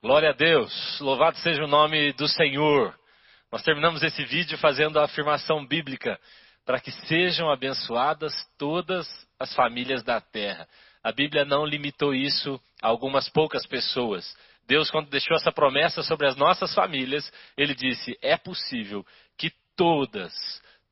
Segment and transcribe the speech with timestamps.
[0.00, 2.96] Glória a Deus, louvado seja o nome do Senhor.
[3.50, 6.16] Nós terminamos esse vídeo fazendo a afirmação bíblica
[6.64, 9.08] para que sejam abençoadas todas
[9.40, 10.68] as famílias da terra.
[11.02, 14.24] A Bíblia não limitou isso a algumas poucas pessoas.
[14.68, 19.04] Deus, quando deixou essa promessa sobre as nossas famílias, ele disse: é possível
[19.36, 20.32] que todas,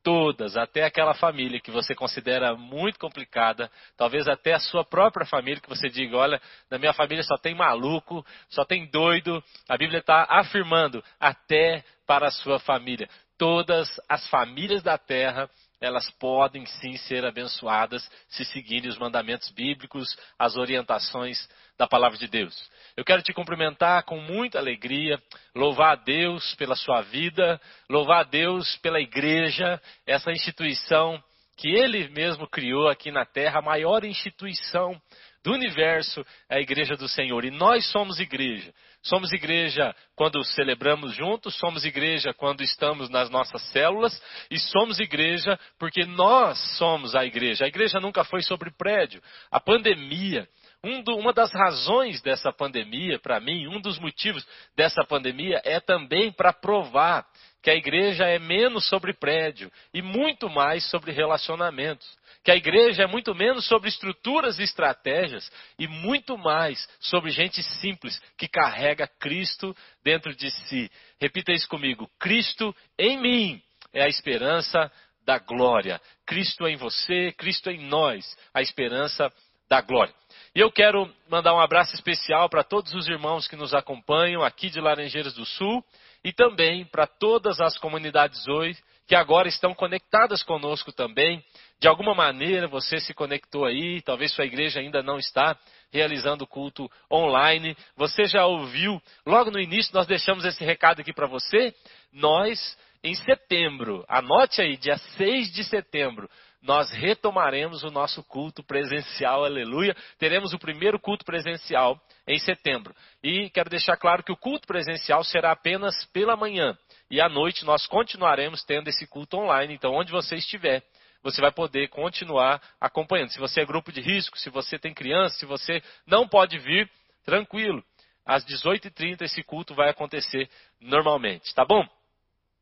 [0.07, 5.61] todas, até aquela família que você considera muito complicada, talvez até a sua própria família,
[5.61, 9.42] que você diga: olha, na minha família só tem maluco, só tem doido.
[9.69, 13.09] A Bíblia está afirmando: até para a sua família.
[13.37, 20.16] Todas as famílias da terra elas podem sim ser abençoadas se seguirem os mandamentos bíblicos,
[20.39, 22.55] as orientações da palavra de Deus.
[22.97, 25.21] Eu quero te cumprimentar com muita alegria,
[25.55, 31.23] louvar a Deus pela sua vida, louvar a Deus pela igreja, essa instituição
[31.57, 35.01] que Ele mesmo criou aqui na terra, a maior instituição
[35.43, 37.45] do universo é a igreja do Senhor.
[37.45, 38.74] E nós somos igreja.
[39.06, 45.57] Somos igreja quando celebramos juntos, somos igreja quando estamos nas nossas células, e somos igreja
[45.79, 47.65] porque nós somos a igreja.
[47.65, 49.23] A igreja nunca foi sobre prédio.
[49.49, 50.49] A pandemia,
[50.82, 54.45] um do, uma das razões dessa pandemia, para mim, um dos motivos
[54.77, 57.24] dessa pandemia é também para provar
[57.62, 62.07] que a igreja é menos sobre prédio e muito mais sobre relacionamentos.
[62.47, 67.61] Que a igreja é muito menos sobre estruturas e estratégias e muito mais sobre gente
[67.61, 70.89] simples que carrega Cristo dentro de si.
[71.21, 73.62] Repita isso comigo: Cristo em mim
[73.93, 74.93] é a esperança
[75.25, 76.00] da glória.
[76.25, 79.28] Cristo em você, Cristo em nós, a esperança
[79.69, 80.15] da glória.
[80.55, 84.71] E eu quero mandar um abraço especial para todos os irmãos que nos acompanham aqui
[84.71, 85.84] de Laranjeiras do Sul
[86.22, 91.43] e também para todas as comunidades hoje que agora estão conectadas conosco também.
[91.78, 95.56] De alguma maneira você se conectou aí, talvez sua igreja ainda não está
[95.93, 97.77] realizando o culto online.
[97.97, 101.75] Você já ouviu, logo no início nós deixamos esse recado aqui para você.
[102.12, 106.28] Nós, em setembro, anote aí, dia 6 de setembro,
[106.66, 109.97] nós retomaremos o nosso culto presencial, aleluia.
[110.19, 112.93] Teremos o primeiro culto presencial em setembro.
[113.22, 116.76] E quero deixar claro que o culto presencial será apenas pela manhã.
[117.09, 119.75] E à noite nós continuaremos tendo esse culto online.
[119.75, 120.82] Então, onde você estiver,
[121.22, 123.31] você vai poder continuar acompanhando.
[123.31, 126.91] Se você é grupo de risco, se você tem criança, se você não pode vir,
[127.25, 127.81] tranquilo.
[128.25, 130.50] Às 18h30 esse culto vai acontecer
[130.81, 131.87] normalmente, tá bom?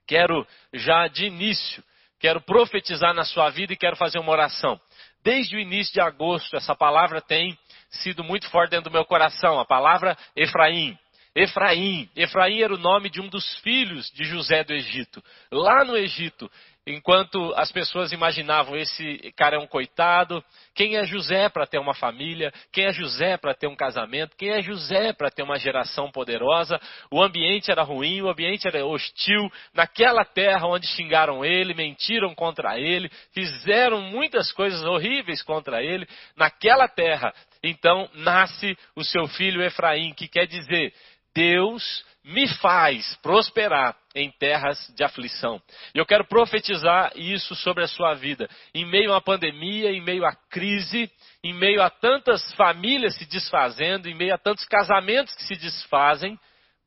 [0.06, 1.82] Quero já de início,
[2.18, 4.80] quero profetizar na sua vida e quero fazer uma oração.
[5.22, 7.58] Desde o início de agosto, essa palavra tem
[7.90, 10.98] sido muito forte dentro do meu coração, a palavra Efraim.
[11.34, 12.08] Efraim.
[12.14, 15.22] Efraim era o nome de um dos filhos de José do Egito.
[15.50, 16.50] Lá no Egito,
[16.86, 21.94] enquanto as pessoas imaginavam esse cara é um coitado, quem é José para ter uma
[21.94, 26.10] família, quem é José para ter um casamento, quem é José para ter uma geração
[26.10, 26.78] poderosa,
[27.10, 32.78] o ambiente era ruim, o ambiente era hostil, naquela terra onde xingaram ele, mentiram contra
[32.78, 36.06] ele, fizeram muitas coisas horríveis contra ele,
[36.36, 40.92] naquela terra, então nasce o seu filho Efraim, que quer dizer
[41.34, 45.60] Deus me faz prosperar em terras de aflição.
[45.94, 48.48] E eu quero profetizar isso sobre a sua vida.
[48.74, 51.10] Em meio uma pandemia, em meio à crise,
[51.42, 56.38] em meio a tantas famílias se desfazendo, em meio a tantos casamentos que se desfazem,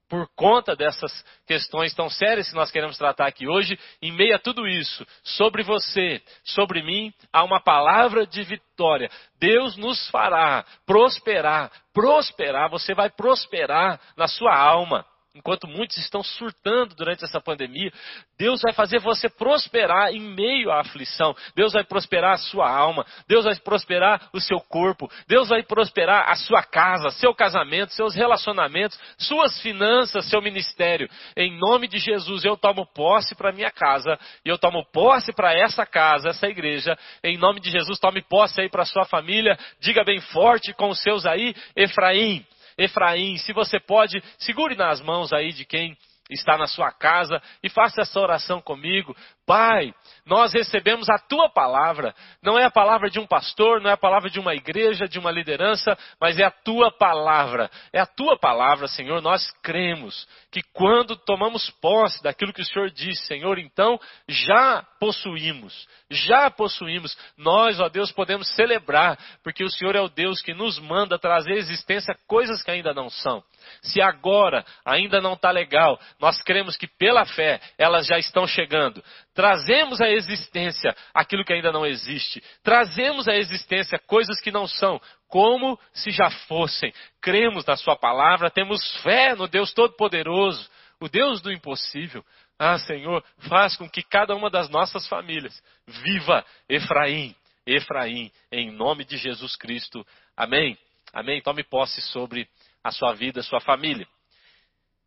[0.10, 1.12] por conta dessas
[1.46, 5.64] questões tão sérias que nós queremos tratar aqui hoje, em meio a tudo isso, sobre
[5.64, 9.10] você, sobre mim, há uma palavra de vitória.
[9.40, 15.06] Deus nos fará prosperar, prosperar, você vai prosperar na sua alma
[15.38, 17.92] enquanto muitos estão surtando durante essa pandemia,
[18.38, 21.36] Deus vai fazer você prosperar em meio à aflição.
[21.56, 26.30] Deus vai prosperar a sua alma, Deus vai prosperar o seu corpo, Deus vai prosperar
[26.30, 31.10] a sua casa, seu casamento, seus relacionamentos, suas finanças, seu ministério.
[31.36, 35.54] Em nome de Jesus, eu tomo posse para minha casa e eu tomo posse para
[35.54, 36.98] essa casa, essa igreja.
[37.24, 39.58] Em nome de Jesus, tome posse aí para sua família.
[39.80, 42.46] Diga bem forte com os seus aí, Efraim.
[42.78, 45.98] Efraim, se você pode, segure nas mãos aí de quem
[46.30, 49.16] está na sua casa e faça essa oração comigo.
[49.48, 49.94] Pai,
[50.26, 52.14] nós recebemos a tua palavra.
[52.44, 55.18] Não é a palavra de um pastor, não é a palavra de uma igreja, de
[55.18, 57.72] uma liderança, mas é a tua palavra.
[57.94, 59.22] É a tua palavra, Senhor.
[59.22, 63.98] Nós cremos que quando tomamos posse daquilo que o Senhor disse, Senhor, então
[64.28, 67.18] já possuímos, já possuímos.
[67.38, 71.54] Nós, ó Deus, podemos celebrar, porque o Senhor é o Deus que nos manda trazer
[71.54, 73.42] à existência coisas que ainda não são.
[73.82, 79.02] Se agora ainda não está legal, nós cremos que pela fé elas já estão chegando.
[79.38, 82.44] Trazemos à existência aquilo que ainda não existe.
[82.64, 86.92] Trazemos à existência coisas que não são, como se já fossem.
[87.22, 90.68] Cremos na Sua palavra, temos fé no Deus Todo-Poderoso,
[91.00, 92.26] o Deus do impossível.
[92.58, 99.06] Ah, Senhor, faz com que cada uma das nossas famílias viva Efraim, Efraim, em nome
[99.06, 100.04] de Jesus Cristo.
[100.36, 100.76] Amém.
[101.14, 101.44] Amém.
[101.44, 102.50] Tome posse sobre
[102.84, 104.08] a sua vida, a sua família.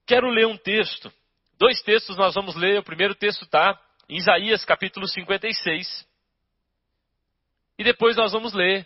[0.07, 1.13] Quero ler um texto.
[1.59, 2.79] Dois textos nós vamos ler.
[2.79, 3.77] O primeiro texto está
[4.11, 6.05] em Isaías capítulo 56.
[7.79, 8.85] E depois nós vamos ler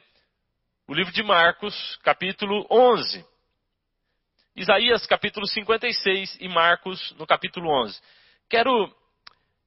[0.86, 3.24] o livro de Marcos, capítulo 11.
[4.54, 7.98] Isaías capítulo 56 e Marcos no capítulo 11.
[8.50, 8.94] Quero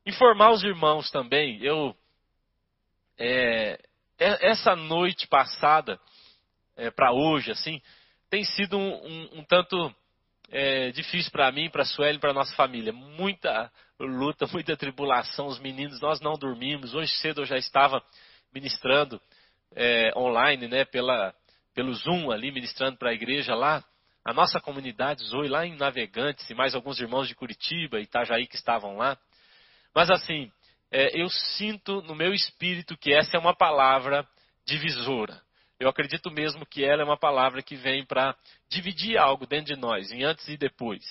[0.06, 1.60] informar os irmãos também.
[1.64, 1.98] Eu
[3.18, 3.80] é,
[4.20, 6.00] é essa noite passada
[6.76, 7.82] é, para hoje, assim,
[8.30, 9.92] tem sido um, um, um tanto
[10.50, 12.94] é, difícil para mim, para a Sueli, para nossa família.
[12.94, 15.48] Muita luta, muita tribulação.
[15.48, 16.94] Os meninos, nós não dormimos.
[16.94, 18.02] Hoje cedo eu já estava
[18.54, 19.22] ministrando
[19.76, 21.34] é, online, né, pela,
[21.74, 23.84] pelo Zoom ali, ministrando para a igreja lá.
[24.26, 28.46] A nossa comunidade Zoe lá em Navegantes e mais alguns irmãos de Curitiba e Itajaí
[28.46, 29.18] que estavam lá.
[29.96, 30.52] Mas assim,
[30.92, 34.28] é, eu sinto no meu espírito que essa é uma palavra
[34.66, 35.42] divisora.
[35.80, 38.36] Eu acredito mesmo que ela é uma palavra que vem para
[38.70, 41.04] dividir algo dentro de nós, em antes e depois.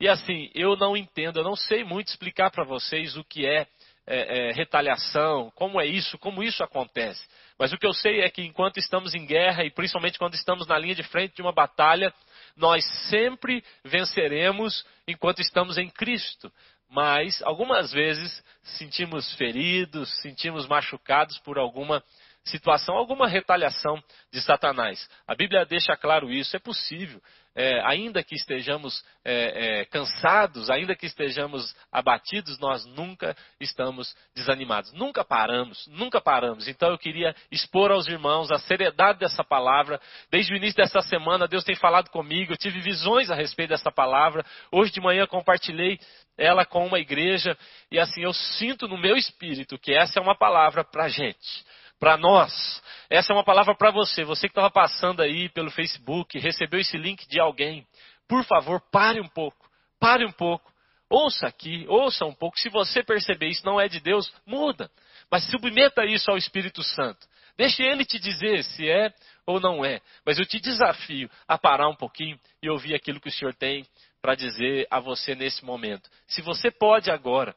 [0.00, 3.66] E assim, eu não entendo, eu não sei muito explicar para vocês o que é,
[4.06, 7.24] é, é, retaliação, como é isso, como isso acontece.
[7.58, 10.66] Mas o que eu sei é que enquanto estamos em guerra, e principalmente quando estamos
[10.66, 12.12] na linha de frente de uma batalha,
[12.56, 16.52] nós sempre venceremos enquanto estamos em Cristo.
[16.88, 22.02] Mas algumas vezes sentimos feridos, sentimos machucados por alguma
[22.48, 24.02] situação, alguma retaliação
[24.32, 25.08] de Satanás.
[25.26, 27.20] A Bíblia deixa claro isso, é possível.
[27.60, 34.92] É, ainda que estejamos é, é, cansados, ainda que estejamos abatidos, nós nunca estamos desanimados.
[34.92, 36.68] Nunca paramos, nunca paramos.
[36.68, 40.00] Então eu queria expor aos irmãos a seriedade dessa palavra.
[40.30, 43.90] Desde o início dessa semana, Deus tem falado comigo, eu tive visões a respeito dessa
[43.90, 44.46] palavra.
[44.70, 45.98] Hoje de manhã compartilhei
[46.36, 47.58] ela com uma igreja
[47.90, 51.66] e assim eu sinto no meu espírito que essa é uma palavra para a gente
[51.98, 52.82] para nós.
[53.10, 54.24] Essa é uma palavra para você.
[54.24, 57.86] Você que estava passando aí pelo Facebook, recebeu esse link de alguém.
[58.28, 59.68] Por favor, pare um pouco.
[59.98, 60.70] Pare um pouco.
[61.10, 62.58] Ouça aqui, ouça um pouco.
[62.58, 64.90] Se você perceber isso não é de Deus, muda.
[65.30, 67.26] Mas submeta isso ao Espírito Santo.
[67.56, 69.12] Deixe ele te dizer se é
[69.46, 70.00] ou não é.
[70.24, 73.86] Mas eu te desafio a parar um pouquinho e ouvir aquilo que o Senhor tem
[74.20, 76.08] para dizer a você nesse momento.
[76.26, 77.54] Se você pode agora,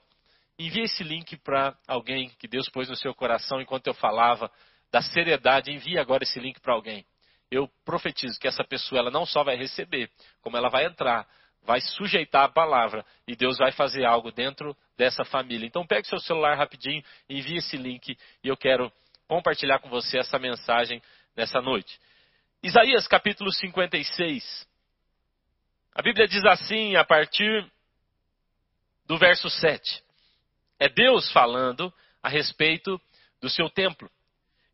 [0.61, 4.51] Envie esse link para alguém que Deus pôs no seu coração enquanto eu falava
[4.91, 5.71] da seriedade.
[5.71, 7.03] Envie agora esse link para alguém.
[7.49, 10.07] Eu profetizo que essa pessoa ela não só vai receber,
[10.39, 11.27] como ela vai entrar,
[11.63, 15.65] vai sujeitar a palavra e Deus vai fazer algo dentro dessa família.
[15.65, 18.93] Então pegue seu celular rapidinho, envie esse link e eu quero
[19.27, 21.01] compartilhar com você essa mensagem
[21.35, 21.99] nessa noite.
[22.61, 24.67] Isaías capítulo 56.
[25.95, 27.65] A Bíblia diz assim a partir
[29.07, 30.10] do verso 7.
[30.81, 31.93] É Deus falando
[32.23, 32.99] a respeito
[33.39, 34.09] do seu templo.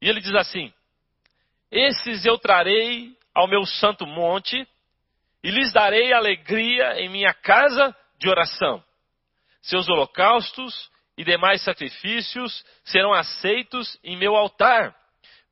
[0.01, 0.73] E ele diz assim:
[1.69, 4.65] Esses eu trarei ao meu santo monte
[5.43, 8.81] e lhes darei alegria em minha casa de oração.
[9.61, 14.95] Seus holocaustos e demais sacrifícios serão aceitos em meu altar,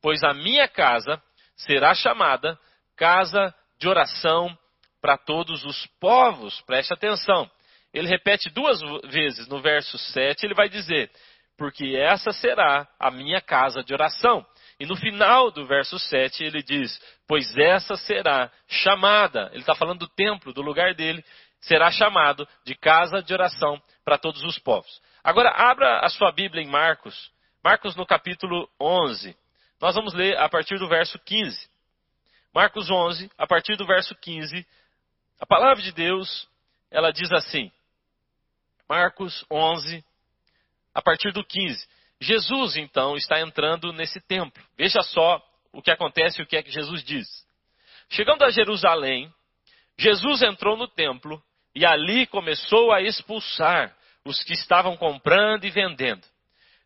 [0.02, 1.22] pois a minha casa
[1.58, 2.58] será chamada
[2.96, 4.58] casa de oração
[5.02, 6.62] para todos os povos.
[6.62, 7.52] Preste atenção
[7.96, 11.10] ele repete duas vezes no verso 7, ele vai dizer:
[11.58, 14.46] Porque essa será a minha casa de oração.
[14.78, 20.00] E no final do verso 7 ele diz: Pois essa será chamada, ele está falando
[20.00, 21.24] do templo, do lugar dele,
[21.62, 25.02] será chamado de casa de oração para todos os povos.
[25.24, 27.32] Agora, abra a sua Bíblia em Marcos,
[27.64, 29.36] Marcos no capítulo 11.
[29.82, 31.70] Nós vamos ler a partir do verso 15.
[32.54, 34.68] Marcos 11, a partir do verso 15,
[35.40, 36.48] a palavra de Deus,
[36.92, 37.72] ela diz assim:
[38.90, 40.04] Marcos 11,
[40.94, 41.88] a partir do 15.
[42.22, 44.64] Jesus, então, está entrando nesse templo.
[44.78, 45.42] Veja só
[45.74, 47.28] o que acontece e o que é que Jesus diz.
[48.10, 49.32] Chegando a Jerusalém,
[49.98, 51.42] Jesus entrou no templo
[51.74, 56.26] e ali começou a expulsar os que estavam comprando e vendendo.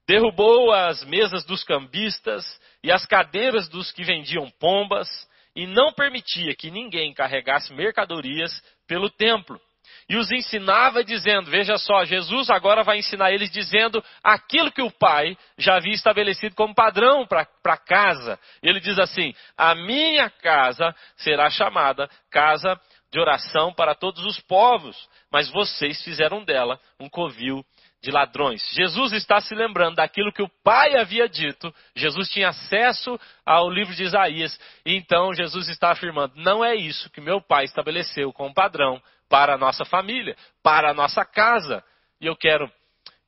[0.08, 2.44] Derrubou as mesas dos cambistas
[2.84, 5.08] e as cadeiras dos que vendiam pombas
[5.56, 8.52] e não permitia que ninguém carregasse mercadorias
[8.88, 9.62] pelo templo
[10.10, 14.92] e os ensinava dizendo: Veja só, Jesus agora vai ensinar eles dizendo aquilo que o
[14.92, 18.40] Pai já havia estabelecido como padrão para casa.
[18.62, 22.80] Ele diz assim: A minha casa será chamada casa
[23.12, 24.96] de oração para todos os povos,
[25.32, 27.64] mas vocês fizeram dela um covil
[28.02, 28.62] de ladrões.
[28.74, 31.74] Jesus está se lembrando daquilo que o Pai havia dito.
[31.96, 34.58] Jesus tinha acesso ao livro de Isaías.
[34.86, 39.54] E então Jesus está afirmando: não é isso que meu Pai estabeleceu como padrão para
[39.54, 41.84] a nossa família, para a nossa casa.
[42.20, 42.70] E eu quero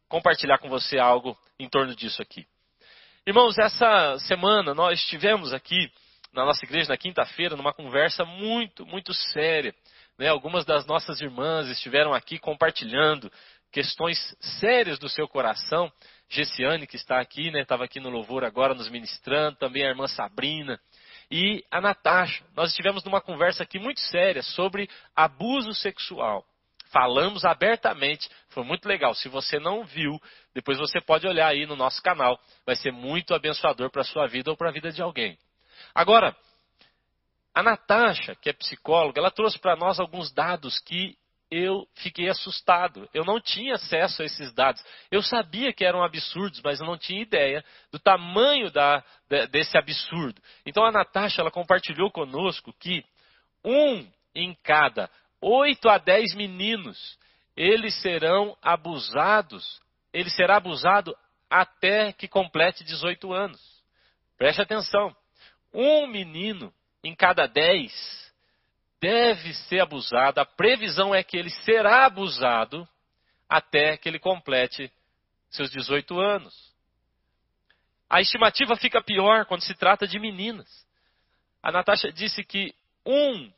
[0.10, 2.46] compartilhar com você algo em torno disso aqui.
[3.25, 5.91] Irmãos, essa semana nós estivemos aqui
[6.34, 9.74] na nossa igreja na quinta-feira numa conversa muito, muito séria.
[10.17, 10.27] Né?
[10.27, 13.31] Algumas das nossas irmãs estiveram aqui compartilhando
[13.72, 14.17] questões
[14.60, 15.91] sérias do seu coração.
[16.29, 20.08] Gessiane, que está aqui, né, estava aqui no louvor agora nos ministrando, também a irmã
[20.08, 20.79] Sabrina
[21.31, 22.43] e a Natasha.
[22.55, 26.45] Nós estivemos numa conversa aqui muito séria sobre abuso sexual.
[26.91, 29.15] Falamos abertamente, foi muito legal.
[29.15, 30.19] Se você não viu,
[30.53, 32.38] depois você pode olhar aí no nosso canal.
[32.65, 35.38] Vai ser muito abençoador para a sua vida ou para a vida de alguém.
[35.95, 36.35] Agora,
[37.55, 41.17] a Natasha, que é psicóloga, ela trouxe para nós alguns dados que
[41.51, 43.10] eu fiquei assustado.
[43.13, 44.81] Eu não tinha acesso a esses dados.
[45.12, 49.03] Eu sabia que eram absurdos, mas eu não tinha ideia do tamanho da,
[49.51, 50.41] desse absurdo.
[50.65, 53.03] Então a Natasha ela compartilhou conosco que
[53.65, 55.10] um em cada
[55.41, 57.20] oito a dez meninos
[57.58, 59.81] eles serão abusados.
[60.13, 61.13] Ele será abusado
[61.50, 63.62] até que complete 18 anos.
[64.38, 65.13] Preste atenção.
[65.74, 68.20] Um menino em cada dez
[69.01, 72.88] deve ser abusado, a previsão é que ele será abusado
[73.50, 74.91] até que ele complete
[75.50, 76.72] seus 18 anos.
[78.08, 80.70] A estimativa fica pior quando se trata de meninas.
[81.63, 83.51] A Natasha disse que um,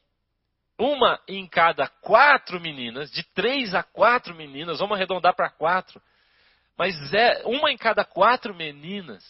[0.79, 6.01] uma em cada quatro meninas, de três a quatro meninas, vamos arredondar para quatro,
[6.77, 9.23] mas é, uma em cada quatro meninas,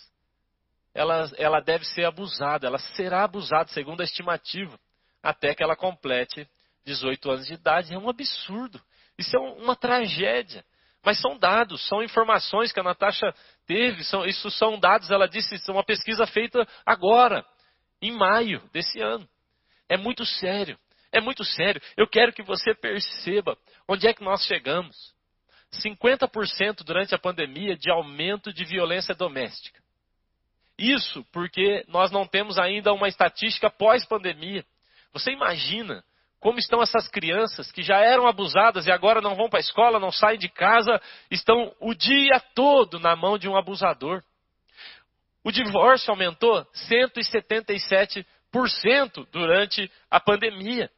[0.93, 4.79] ela, ela deve ser abusada, ela será abusada, segundo a estimativa
[5.23, 6.47] até que ela complete
[6.85, 7.93] 18 anos de idade.
[7.93, 8.79] É um absurdo.
[9.17, 10.63] Isso é uma tragédia.
[11.03, 13.33] Mas são dados, são informações que a Natasha
[13.65, 17.45] teve, são, isso são dados, ela disse, isso é uma pesquisa feita agora,
[18.01, 19.27] em maio desse ano.
[19.89, 20.79] É muito sério,
[21.11, 21.81] é muito sério.
[21.97, 25.13] Eu quero que você perceba onde é que nós chegamos.
[25.73, 29.81] 50% durante a pandemia de aumento de violência doméstica.
[30.77, 34.65] Isso porque nós não temos ainda uma estatística pós-pandemia.
[35.13, 36.03] Você imagina
[36.39, 39.99] como estão essas crianças que já eram abusadas e agora não vão para a escola,
[39.99, 41.01] não saem de casa,
[41.31, 44.21] estão o dia todo na mão de um abusador.
[45.43, 48.25] O divórcio aumentou 177%
[49.31, 50.89] durante a pandemia.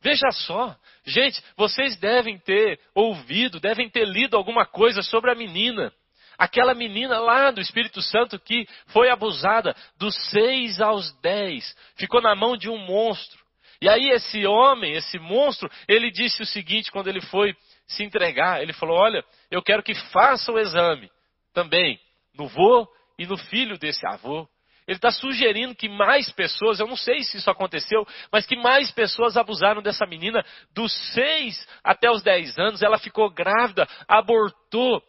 [0.00, 5.92] Veja só, gente, vocês devem ter ouvido, devem ter lido alguma coisa sobre a menina.
[6.38, 12.34] Aquela menina lá do Espírito Santo que foi abusada dos seis aos dez, ficou na
[12.34, 13.42] mão de um monstro.
[13.80, 17.54] E aí esse homem, esse monstro, ele disse o seguinte quando ele foi
[17.86, 21.10] se entregar, ele falou: "Olha, eu quero que faça o exame
[21.52, 21.98] também
[22.36, 22.86] no vô
[23.18, 24.48] e no filho desse avô.
[24.86, 28.90] Ele está sugerindo que mais pessoas, eu não sei se isso aconteceu, mas que mais
[28.90, 32.82] pessoas abusaram dessa menina dos 6 até os 10 anos.
[32.82, 35.02] Ela ficou grávida, abortou.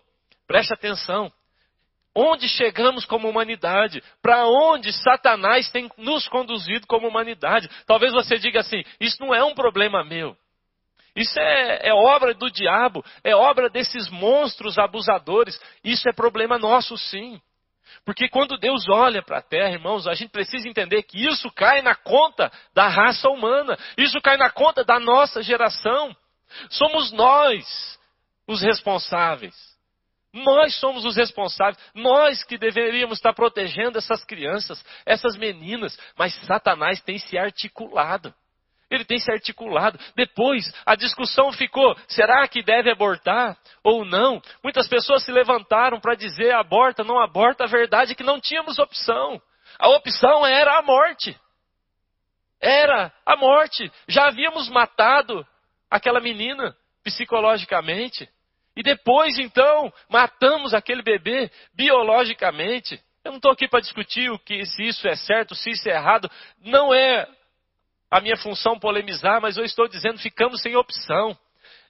[0.48, 1.32] Preste atenção.
[2.16, 4.02] Onde chegamos como humanidade?
[4.22, 7.70] Para onde Satanás tem nos conduzido como humanidade?
[7.86, 10.36] Talvez você diga assim: isso não é um problema meu.
[11.16, 15.60] Isso é, é, obra do diabo, é obra desses monstros abusadores.
[15.84, 17.42] Isso é problema nosso, sim.
[18.06, 21.82] Porque quando Deus olha para a terra, irmãos, a gente precisa entender que isso cai
[21.82, 26.16] na conta da raça humana, isso cai na conta da nossa geração.
[26.70, 28.00] Somos nós
[28.48, 29.75] os responsáveis.
[30.36, 37.01] Nós somos os responsáveis, nós que deveríamos estar protegendo essas crianças, essas meninas, mas Satanás
[37.01, 38.34] tem se articulado.
[38.92, 39.98] Ele tem se articulado.
[40.13, 44.42] Depois, a discussão ficou: será que deve abortar ou não?
[44.62, 47.63] Muitas pessoas se levantaram para dizer aborta, não aborta.
[47.63, 49.42] A verdade é que não tínhamos opção.
[49.80, 51.39] A opção era a morte.
[52.60, 53.89] Era a morte.
[54.08, 55.48] Já havíamos matado
[55.89, 58.30] aquela menina psicologicamente.
[58.75, 63.01] E depois, então, matamos aquele bebê biologicamente.
[63.24, 65.94] Eu não estou aqui para discutir o que, se isso é certo, se isso é
[65.94, 66.29] errado.
[66.60, 67.27] Não é
[68.12, 71.38] a minha função polemizar, mas eu estou dizendo ficamos sem opção.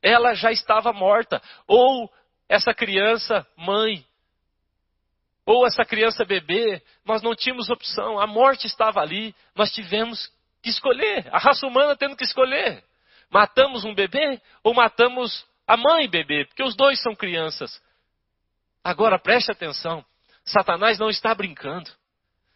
[0.01, 1.41] Ela já estava morta.
[1.67, 2.11] Ou
[2.47, 4.05] essa criança, mãe.
[5.45, 6.81] Ou essa criança, bebê.
[7.03, 8.19] Nós não tínhamos opção.
[8.19, 9.35] A morte estava ali.
[9.55, 11.27] Nós tivemos que escolher.
[11.31, 12.83] A raça humana tendo que escolher.
[13.29, 17.81] Matamos um bebê ou matamos a mãe bebê, porque os dois são crianças.
[18.83, 20.05] Agora preste atenção:
[20.43, 21.89] Satanás não está brincando.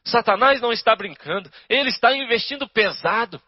[0.03, 3.41] Satanás não está brincando, ele está investindo pesado.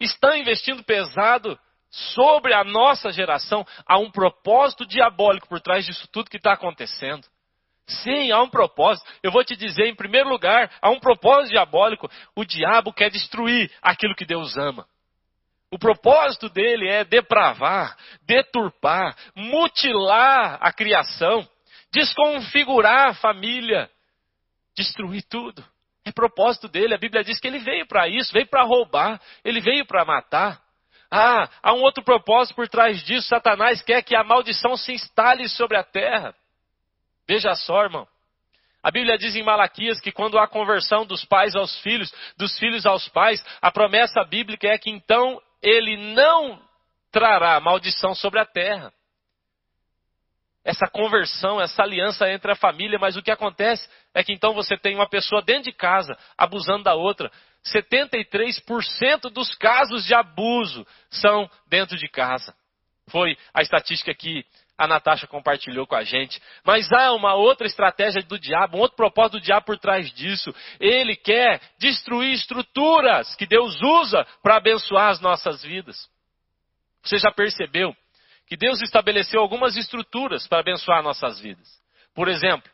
[0.00, 1.58] estão investindo pesado
[1.90, 3.66] sobre a nossa geração.
[3.86, 7.26] Há um propósito diabólico por trás disso tudo que está acontecendo.
[7.86, 9.08] Sim, há um propósito.
[9.22, 12.08] Eu vou te dizer, em primeiro lugar, há um propósito diabólico.
[12.36, 14.86] O diabo quer destruir aquilo que Deus ama.
[15.70, 21.48] O propósito dele é depravar, deturpar, mutilar a criação,
[21.92, 23.88] desconfigurar a família,
[24.76, 25.64] destruir tudo.
[26.04, 26.94] É propósito dele.
[26.94, 30.60] A Bíblia diz que ele veio para isso, veio para roubar, ele veio para matar.
[31.08, 33.28] Ah, há um outro propósito por trás disso.
[33.28, 36.34] Satanás quer que a maldição se instale sobre a terra.
[37.28, 38.08] Veja só, irmão.
[38.82, 42.86] A Bíblia diz em Malaquias que quando há conversão dos pais aos filhos, dos filhos
[42.86, 46.60] aos pais, a promessa bíblica é que então ele não
[47.10, 48.92] trará maldição sobre a terra.
[50.62, 54.76] Essa conversão, essa aliança entre a família, mas o que acontece é que então você
[54.76, 57.30] tem uma pessoa dentro de casa abusando da outra.
[57.64, 62.54] 73% dos casos de abuso são dentro de casa.
[63.08, 64.44] Foi a estatística que
[64.80, 66.40] a Natasha compartilhou com a gente.
[66.64, 70.54] Mas há uma outra estratégia do diabo, um outro propósito do diabo por trás disso.
[70.80, 76.08] Ele quer destruir estruturas que Deus usa para abençoar as nossas vidas.
[77.02, 77.94] Você já percebeu
[78.48, 81.68] que Deus estabeleceu algumas estruturas para abençoar nossas vidas?
[82.14, 82.70] Por exemplo,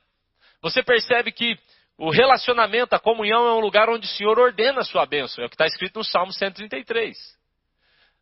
[0.63, 1.59] você percebe que
[1.99, 5.43] o relacionamento, a comunhão é um lugar onde o Senhor ordena a sua bênção.
[5.43, 7.36] É o que está escrito no Salmo 133.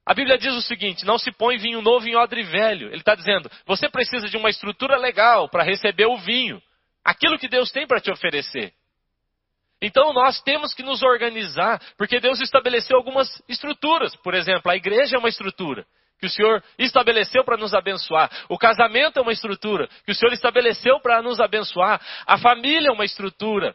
[0.06, 2.88] A Bíblia diz o seguinte: não se põe vinho novo em odre velho.
[2.88, 6.62] Ele está dizendo, você precisa de uma estrutura legal para receber o vinho,
[7.04, 8.72] aquilo que Deus tem para te oferecer.
[9.80, 14.14] Então nós temos que nos organizar, porque Deus estabeleceu algumas estruturas.
[14.16, 15.86] Por exemplo, a igreja é uma estrutura
[16.18, 18.30] que o Senhor estabeleceu para nos abençoar.
[18.48, 22.00] O casamento é uma estrutura que o Senhor estabeleceu para nos abençoar.
[22.26, 23.74] A família é uma estrutura.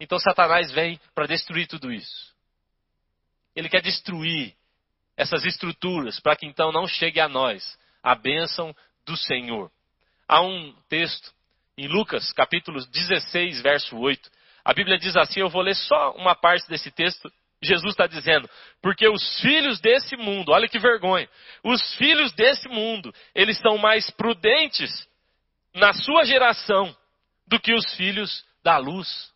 [0.00, 2.34] Então Satanás vem para destruir tudo isso.
[3.54, 4.54] Ele quer destruir
[5.18, 9.68] essas estruturas, para que então não chegue a nós a bênção do Senhor.
[10.28, 11.32] Há um texto
[11.76, 14.30] em Lucas, capítulo 16, verso 8.
[14.64, 17.30] A Bíblia diz assim: eu vou ler só uma parte desse texto.
[17.60, 18.48] Jesus está dizendo,
[18.80, 21.28] porque os filhos desse mundo, olha que vergonha,
[21.64, 25.08] os filhos desse mundo, eles são mais prudentes
[25.74, 26.96] na sua geração
[27.44, 29.32] do que os filhos da luz.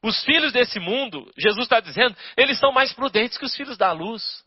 [0.00, 3.90] Os filhos desse mundo, Jesus está dizendo, eles são mais prudentes que os filhos da
[3.90, 4.43] luz.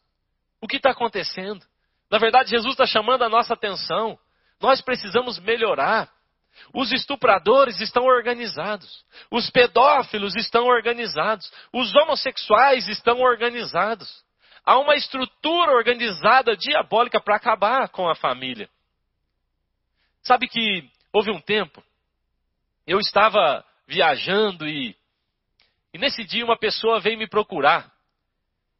[0.61, 1.65] O que está acontecendo?
[2.09, 4.17] Na verdade, Jesus está chamando a nossa atenção.
[4.61, 6.09] Nós precisamos melhorar.
[6.73, 9.05] Os estupradores estão organizados.
[9.29, 11.51] Os pedófilos estão organizados.
[11.71, 14.25] Os homossexuais estão organizados.
[14.65, 18.69] Há uma estrutura organizada diabólica para acabar com a família.
[20.23, 21.81] Sabe que houve um tempo,
[22.85, 24.93] eu estava viajando e,
[25.93, 27.89] e nesse dia uma pessoa veio me procurar.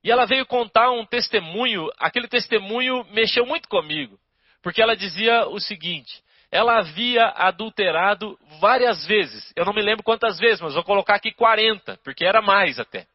[0.07, 4.17] E ela veio contar um testemunho, aquele testemunho mexeu muito comigo,
[4.63, 10.39] porque ela dizia o seguinte: ela havia adulterado várias vezes, eu não me lembro quantas
[10.39, 13.05] vezes, mas vou colocar aqui 40, porque era mais até.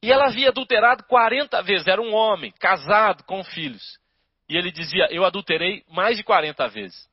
[0.00, 3.98] E ela havia adulterado 40 vezes, era um homem, casado, com filhos.
[4.48, 7.04] E ele dizia: Eu adulterei mais de 40 vezes.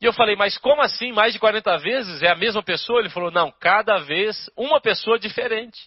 [0.00, 2.22] E eu falei: Mas como assim, mais de 40 vezes?
[2.22, 3.00] É a mesma pessoa?
[3.00, 5.78] Ele falou: Não, cada vez uma pessoa diferente.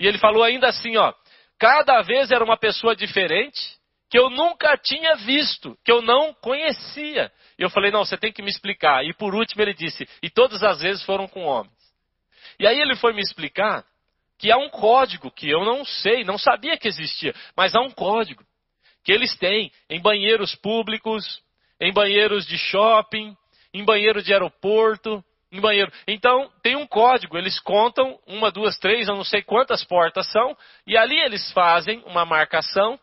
[0.00, 1.12] E ele falou ainda assim, ó,
[1.58, 3.60] cada vez era uma pessoa diferente
[4.08, 7.30] que eu nunca tinha visto, que eu não conhecia.
[7.58, 9.04] E eu falei, não, você tem que me explicar.
[9.04, 11.78] E por último ele disse, e todas as vezes foram com homens.
[12.58, 13.84] E aí ele foi me explicar
[14.38, 17.90] que há um código que eu não sei, não sabia que existia, mas há um
[17.90, 18.42] código
[19.04, 21.42] que eles têm em banheiros públicos,
[21.78, 23.36] em banheiros de shopping,
[23.72, 25.92] em banheiro de aeroporto, em banheiro.
[26.06, 30.56] Então, tem um código, eles contam uma, duas, três, eu não sei quantas portas são,
[30.86, 32.98] e ali eles fazem uma marcação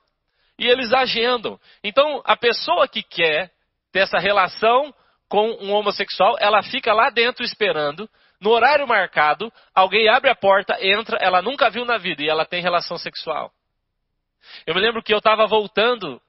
[0.57, 1.59] e eles agendam.
[1.83, 3.51] Então, a pessoa que quer
[3.91, 4.93] ter essa relação
[5.29, 10.77] com um homossexual, ela fica lá dentro esperando, no horário marcado, alguém abre a porta,
[10.79, 13.51] entra, ela nunca viu na vida e ela tem relação sexual.
[14.65, 16.21] Eu me lembro que eu estava voltando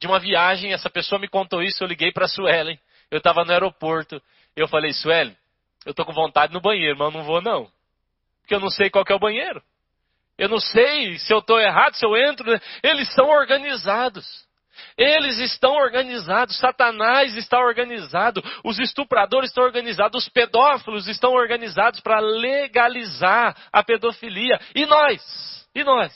[0.00, 2.78] de uma viagem, essa pessoa me contou isso, eu liguei para a Suelen,
[3.10, 4.20] eu estava no aeroporto,
[4.56, 5.36] eu falei, Suelen,
[5.84, 7.70] eu tô com vontade no banheiro, mas eu não vou não.
[8.40, 9.62] Porque eu não sei qual é o banheiro.
[10.36, 12.50] Eu não sei se eu estou errado, se eu entro.
[12.50, 12.60] Né?
[12.82, 14.26] Eles são organizados.
[14.96, 16.58] Eles estão organizados.
[16.58, 18.42] Satanás está organizado.
[18.64, 20.24] Os estupradores estão organizados.
[20.24, 24.58] Os pedófilos estão organizados para legalizar a pedofilia.
[24.74, 25.68] E nós?
[25.74, 26.12] E nós?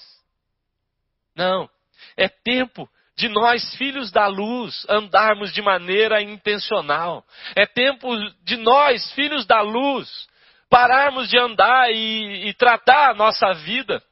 [1.36, 1.68] Não.
[2.16, 7.24] É tempo de nós, filhos da luz, andarmos de maneira intencional.
[7.54, 8.08] É tempo
[8.42, 10.28] de nós, filhos da luz,
[10.68, 14.02] pararmos de andar e, e tratar a nossa vida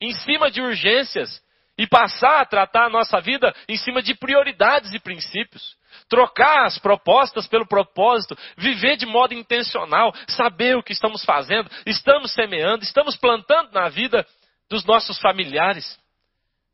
[0.00, 1.42] em cima de urgências
[1.78, 5.78] e passar a tratar a nossa vida em cima de prioridades e princípios.
[6.10, 12.32] Trocar as propostas pelo propósito, viver de modo intencional, saber o que estamos fazendo, estamos
[12.34, 14.26] semeando, estamos plantando na vida
[14.68, 15.98] dos nossos familiares.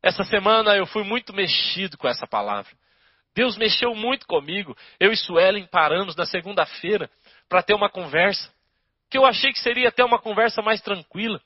[0.07, 2.71] Essa semana eu fui muito mexido com essa palavra.
[3.35, 4.73] Deus mexeu muito comigo.
[4.97, 7.09] Eu e Suelen paramos na segunda-feira
[7.49, 8.49] para ter uma conversa,
[9.09, 11.41] que eu achei que seria até uma conversa mais tranquila.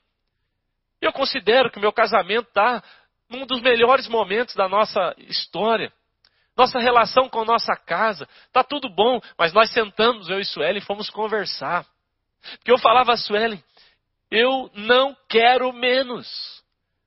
[1.00, 2.80] Eu considero que o meu casamento está
[3.28, 5.92] num dos melhores momentos da nossa história.
[6.56, 10.86] Nossa relação com nossa casa, está tudo bom, mas nós sentamos, eu e Suelen, e
[10.86, 11.84] fomos conversar.
[12.58, 13.60] Porque eu falava a Suelen,
[14.30, 16.61] eu não quero menos.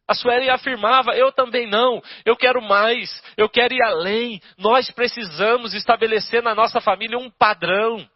[0.07, 4.41] A Sueli afirmava: eu também não, eu quero mais, eu quero ir além.
[4.57, 8.07] Nós precisamos estabelecer na nossa família um padrão.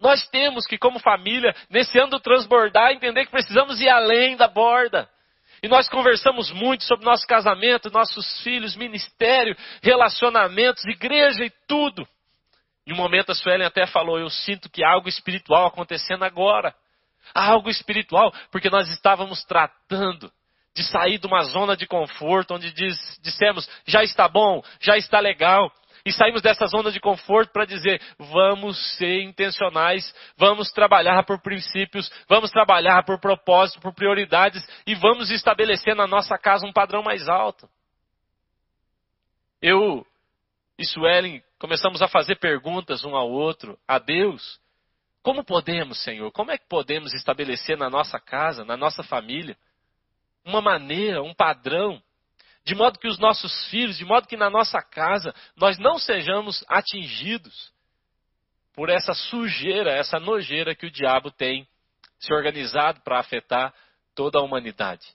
[0.00, 5.08] Nós temos que, como família, nesse ano transbordar, entender que precisamos ir além da borda.
[5.62, 12.06] E nós conversamos muito sobre nosso casamento, nossos filhos, ministério, relacionamentos, igreja e tudo.
[12.86, 16.74] Em um momento a Suelen até falou: Eu sinto que há algo espiritual acontecendo agora.
[17.34, 20.30] Há algo espiritual, porque nós estávamos tratando
[20.74, 25.20] de sair de uma zona de conforto, onde diz, dissemos, já está bom, já está
[25.20, 25.70] legal,
[26.04, 32.10] e saímos dessa zona de conforto para dizer, vamos ser intencionais, vamos trabalhar por princípios,
[32.28, 37.26] vamos trabalhar por propósito, por prioridades, e vamos estabelecer na nossa casa um padrão mais
[37.26, 37.66] alto.
[39.62, 40.06] Eu
[40.78, 44.60] e Suelen começamos a fazer perguntas um ao outro, a Deus.
[45.22, 46.30] Como podemos, Senhor?
[46.32, 49.56] Como é que podemos estabelecer na nossa casa, na nossa família,
[50.44, 52.02] uma maneira, um padrão,
[52.64, 56.64] de modo que os nossos filhos, de modo que na nossa casa nós não sejamos
[56.68, 57.72] atingidos
[58.74, 61.66] por essa sujeira, essa nojeira que o diabo tem
[62.18, 63.72] se organizado para afetar
[64.14, 65.06] toda a humanidade.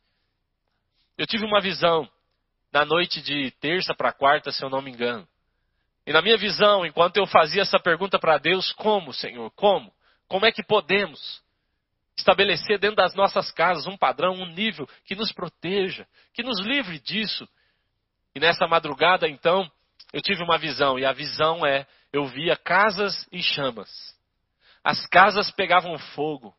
[1.18, 2.10] Eu tive uma visão
[2.72, 5.28] na noite de terça para quarta, se eu não me engano.
[6.06, 9.52] E na minha visão, enquanto eu fazia essa pergunta para Deus, como, Senhor?
[9.52, 9.94] Como?
[10.28, 11.44] Como é que podemos?
[12.20, 17.00] Estabelecer dentro das nossas casas um padrão, um nível que nos proteja, que nos livre
[17.00, 17.48] disso.
[18.36, 19.70] E nessa madrugada, então,
[20.14, 23.90] eu tive uma visão, e a visão é: eu via casas em chamas.
[24.84, 26.54] As casas pegavam fogo,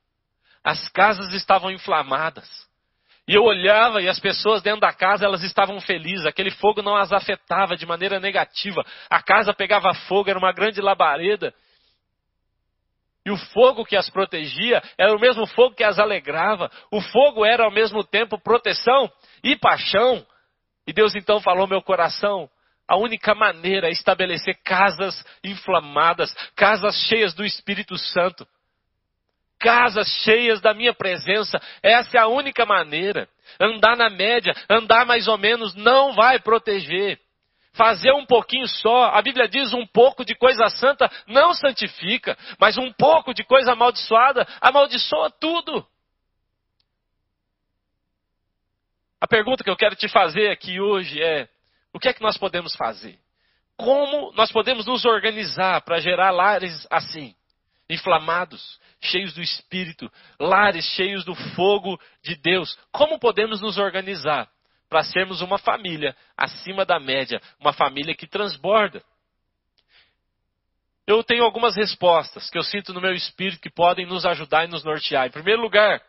[0.62, 2.68] as casas estavam inflamadas.
[3.26, 6.96] E eu olhava e as pessoas dentro da casa, elas estavam felizes, aquele fogo não
[6.96, 8.84] as afetava de maneira negativa.
[9.08, 11.54] A casa pegava fogo, era uma grande labareda.
[13.30, 16.68] E o fogo que as protegia era o mesmo fogo que as alegrava.
[16.90, 19.08] O fogo era ao mesmo tempo proteção
[19.44, 20.26] e paixão.
[20.84, 22.50] E Deus então falou meu coração.
[22.88, 28.44] A única maneira é estabelecer casas inflamadas, casas cheias do Espírito Santo,
[29.60, 31.62] casas cheias da minha presença.
[31.84, 33.28] Essa é a única maneira.
[33.60, 37.20] Andar na média, andar mais ou menos, não vai proteger.
[37.72, 42.76] Fazer um pouquinho só, a Bíblia diz um pouco de coisa santa não santifica, mas
[42.76, 45.86] um pouco de coisa amaldiçoada amaldiçoa tudo.
[49.20, 51.48] A pergunta que eu quero te fazer aqui hoje é:
[51.92, 53.18] o que é que nós podemos fazer?
[53.76, 57.34] Como nós podemos nos organizar para gerar lares assim,
[57.88, 62.76] inflamados, cheios do Espírito, lares cheios do fogo de Deus?
[62.90, 64.48] Como podemos nos organizar?
[64.90, 69.02] Para sermos uma família acima da média, uma família que transborda.
[71.06, 74.68] Eu tenho algumas respostas que eu sinto no meu espírito que podem nos ajudar e
[74.68, 75.28] nos nortear.
[75.28, 76.02] Em primeiro lugar,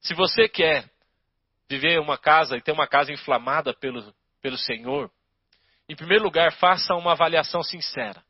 [0.00, 0.88] se você quer
[1.68, 5.10] viver uma casa e ter uma casa inflamada pelo, pelo Senhor,
[5.88, 8.22] em primeiro lugar, faça uma avaliação sincera.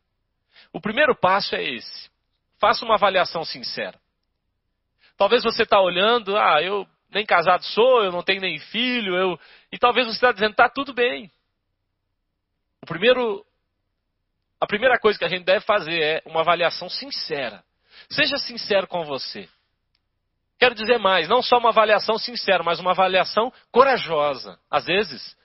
[0.73, 2.11] O primeiro passo é esse.
[2.59, 3.99] Faça uma avaliação sincera.
[5.19, 9.41] Talvez você está olhando, ah, eu nem casado sou, eu não tenho nem filho, eu...
[9.73, 11.31] e talvez você está dizendo, está tudo bem.
[12.83, 13.45] O primeiro,
[14.61, 17.63] a primeira coisa que a gente deve fazer é uma avaliação sincera.
[18.11, 19.49] Seja sincero com você.
[20.59, 24.59] Quero dizer mais, não só uma avaliação sincera, mas uma avaliação corajosa.
[24.71, 25.37] Às vezes,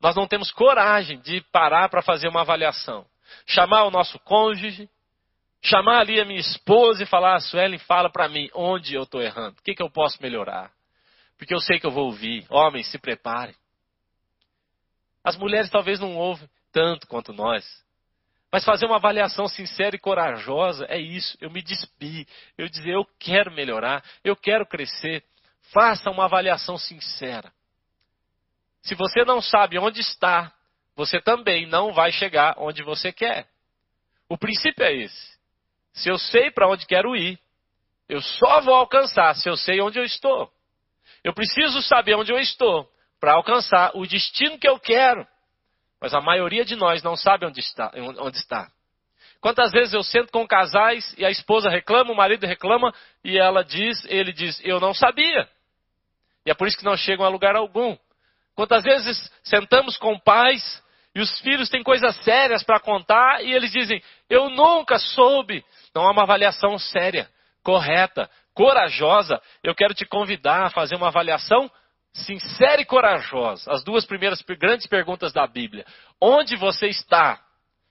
[0.00, 3.06] nós não temos coragem de parar para fazer uma avaliação.
[3.46, 4.88] Chamar o nosso cônjuge,
[5.62, 9.58] chamar ali a minha esposa e falar, Suelen, fala para mim onde eu estou errando,
[9.58, 10.70] o que, que eu posso melhorar.
[11.36, 12.46] Porque eu sei que eu vou ouvir.
[12.48, 13.54] Homens, se preparem.
[15.22, 17.64] As mulheres talvez não ouvem tanto quanto nós.
[18.50, 21.36] Mas fazer uma avaliação sincera e corajosa é isso.
[21.40, 22.26] Eu me despi.
[22.56, 24.04] Eu dizer, eu quero melhorar.
[24.22, 25.24] Eu quero crescer.
[25.72, 27.52] Faça uma avaliação sincera.
[28.82, 30.52] Se você não sabe onde está,
[30.94, 33.48] você também não vai chegar onde você quer.
[34.28, 35.36] O princípio é esse.
[35.92, 37.38] Se eu sei para onde quero ir,
[38.08, 40.50] eu só vou alcançar se eu sei onde eu estou.
[41.26, 45.26] Eu preciso saber onde eu estou para alcançar o destino que eu quero.
[46.00, 47.90] Mas a maioria de nós não sabe onde está.
[48.20, 48.70] Onde está.
[49.40, 53.64] Quantas vezes eu sento com casais e a esposa reclama, o marido reclama e ela
[53.64, 55.48] diz, ele diz, eu não sabia.
[56.46, 57.96] E é por isso que não chegam a lugar algum.
[58.54, 60.80] Quantas vezes sentamos com pais
[61.12, 65.64] e os filhos têm coisas sérias para contar e eles dizem, eu nunca soube.
[65.92, 67.28] Não há uma avaliação séria,
[67.64, 69.40] correta, corajosa.
[69.62, 71.70] Eu quero te convidar a fazer uma avaliação
[72.12, 73.70] sincera e corajosa.
[73.70, 75.84] As duas primeiras grandes perguntas da Bíblia.
[76.20, 77.38] Onde você está?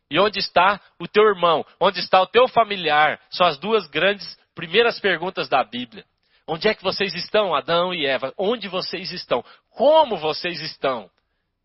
[0.10, 1.64] E onde está o teu irmão?
[1.80, 3.20] Onde está o teu familiar?
[3.30, 6.04] São as duas grandes primeiras perguntas da Bíblia.
[6.48, 8.34] Onde é que vocês estão, Adão e Eva?
[8.38, 9.46] Onde vocês estão?
[9.70, 11.10] Como vocês estão?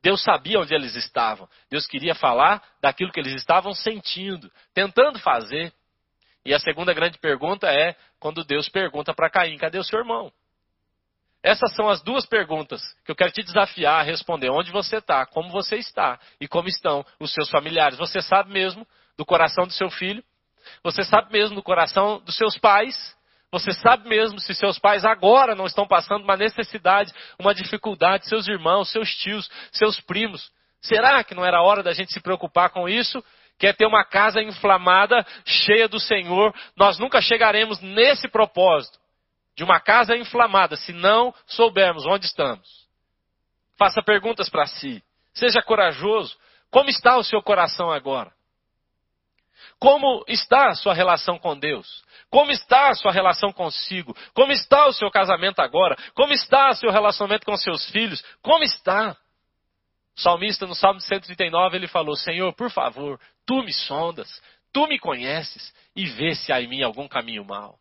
[0.03, 1.49] Deus sabia onde eles estavam.
[1.71, 5.73] Deus queria falar daquilo que eles estavam sentindo, tentando fazer.
[6.45, 10.33] E a segunda grande pergunta é quando Deus pergunta para Caim: cadê o seu irmão?
[11.43, 14.51] Essas são as duas perguntas que eu quero te desafiar a responder.
[14.51, 17.99] Onde você está, como você está e como estão os seus familiares.
[17.99, 20.23] Você sabe mesmo do coração do seu filho?
[20.83, 23.17] Você sabe mesmo do coração dos seus pais?
[23.51, 28.47] Você sabe mesmo se seus pais agora não estão passando uma necessidade, uma dificuldade, seus
[28.47, 30.53] irmãos, seus tios, seus primos?
[30.81, 33.23] Será que não era hora da gente se preocupar com isso?
[33.61, 36.55] Quer ter uma casa inflamada, cheia do Senhor?
[36.75, 38.99] Nós nunca chegaremos nesse propósito
[39.55, 42.67] de uma casa inflamada se não soubermos onde estamos.
[43.77, 45.05] Faça perguntas para si.
[45.35, 46.35] Seja corajoso.
[46.71, 48.33] Como está o seu coração agora?
[49.79, 52.03] Como está a sua relação com Deus?
[52.31, 54.17] Como está a sua relação consigo?
[54.33, 55.99] Como está o seu casamento agora?
[56.15, 58.25] Como está o seu relacionamento com seus filhos?
[58.41, 59.15] Como está?
[60.17, 64.29] O salmista, no Salmo 139, ele falou: Senhor, por favor, tu me sondas,
[64.73, 67.79] tu me conheces e vê se há em mim algum caminho mau.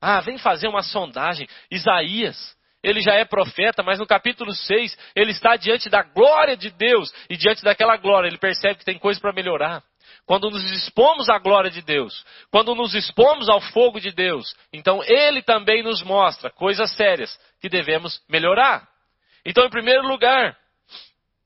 [0.00, 1.48] Ah, vem fazer uma sondagem.
[1.70, 6.70] Isaías, ele já é profeta, mas no capítulo 6, ele está diante da glória de
[6.70, 7.10] Deus.
[7.30, 9.82] E diante daquela glória, ele percebe que tem coisa para melhorar.
[10.26, 15.02] Quando nos expomos à glória de Deus, quando nos expomos ao fogo de Deus, então
[15.04, 18.86] ele também nos mostra coisas sérias que devemos melhorar.
[19.44, 20.56] Então, em primeiro lugar,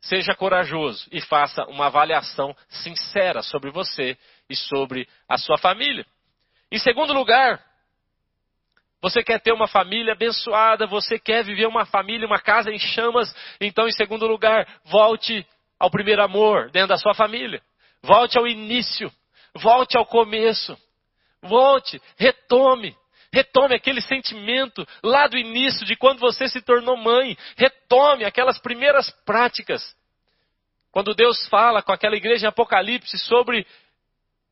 [0.01, 4.17] seja corajoso e faça uma avaliação sincera sobre você
[4.49, 6.07] e sobre a sua família.
[6.71, 7.63] Em segundo lugar,
[9.01, 13.33] você quer ter uma família abençoada, você quer viver uma família, uma casa em chamas,
[13.61, 15.47] então, em segundo lugar, volte
[15.79, 17.63] ao primeiro amor dentro da sua família.
[18.03, 19.13] Volte ao início,
[19.55, 20.77] volte ao começo.
[21.43, 22.97] Volte, retome.
[23.33, 27.37] Retome aquele sentimento lá do início, de quando você se tornou mãe.
[27.57, 29.97] Retome aquelas primeiras práticas.
[30.91, 33.67] Quando Deus fala com aquela igreja em Apocalipse sobre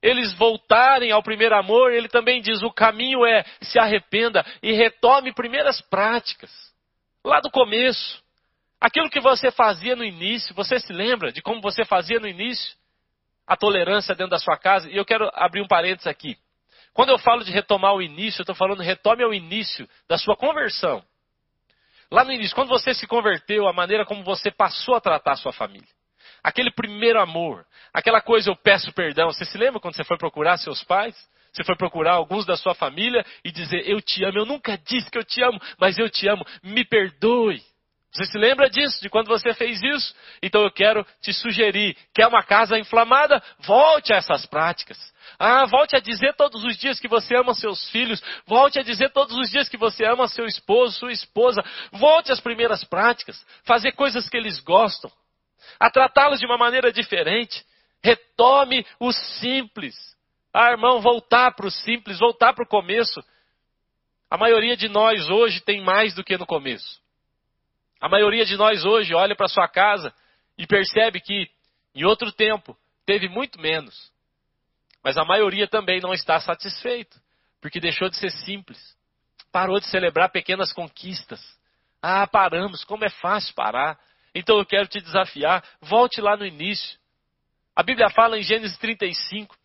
[0.02, 5.32] eles voltarem ao primeiro amor, ele também diz: o caminho é se arrependa e retome
[5.32, 6.50] primeiras práticas,
[7.24, 8.22] lá do começo.
[8.80, 12.76] Aquilo que você fazia no início, você se lembra de como você fazia no início?
[13.46, 14.90] A tolerância dentro da sua casa.
[14.90, 16.36] E eu quero abrir um parênteses aqui.
[16.96, 20.36] Quando eu falo de retomar o início, eu estou falando retome ao início da sua
[20.36, 21.04] conversão.
[22.10, 25.36] Lá no início, quando você se converteu, a maneira como você passou a tratar a
[25.36, 25.88] sua família
[26.46, 29.32] aquele primeiro amor, aquela coisa eu peço perdão.
[29.32, 31.16] Você se lembra quando você foi procurar seus pais?
[31.52, 34.38] Você foi procurar alguns da sua família e dizer: Eu te amo.
[34.38, 36.46] Eu nunca disse que eu te amo, mas eu te amo.
[36.62, 37.60] Me perdoe.
[38.12, 40.14] Você se lembra disso, de quando você fez isso?
[40.42, 43.42] Então eu quero te sugerir: quer uma casa inflamada?
[43.60, 44.98] Volte a essas práticas.
[45.38, 48.22] Ah, volte a dizer todos os dias que você ama seus filhos.
[48.46, 51.62] Volte a dizer todos os dias que você ama seu esposo, sua esposa.
[51.92, 53.44] Volte às primeiras práticas.
[53.64, 55.10] Fazer coisas que eles gostam
[55.78, 57.64] a tratá-los de uma maneira diferente.
[58.02, 59.94] Retome o simples.
[60.52, 63.22] Ah, irmão, voltar para o simples, voltar para o começo.
[64.30, 67.00] A maioria de nós hoje tem mais do que no começo.
[68.00, 70.12] A maioria de nós hoje olha para sua casa
[70.58, 71.48] e percebe que
[71.94, 74.12] em outro tempo teve muito menos.
[75.02, 77.20] Mas a maioria também não está satisfeito,
[77.60, 78.96] porque deixou de ser simples.
[79.52, 81.40] Parou de celebrar pequenas conquistas.
[82.02, 83.98] Ah, paramos, como é fácil parar.
[84.34, 86.98] Então eu quero te desafiar, volte lá no início.
[87.74, 89.56] A Bíblia fala em Gênesis 35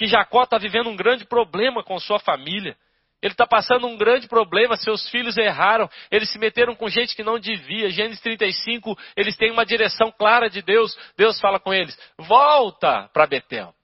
[0.00, 2.74] que Jacó está vivendo um grande problema com sua família.
[3.22, 7.22] Ele está passando um grande problema, seus filhos erraram, eles se meteram com gente que
[7.22, 7.90] não devia.
[7.90, 10.96] Gênesis 35, eles têm uma direção clara de Deus.
[11.16, 13.74] Deus fala com eles: volta para Betel,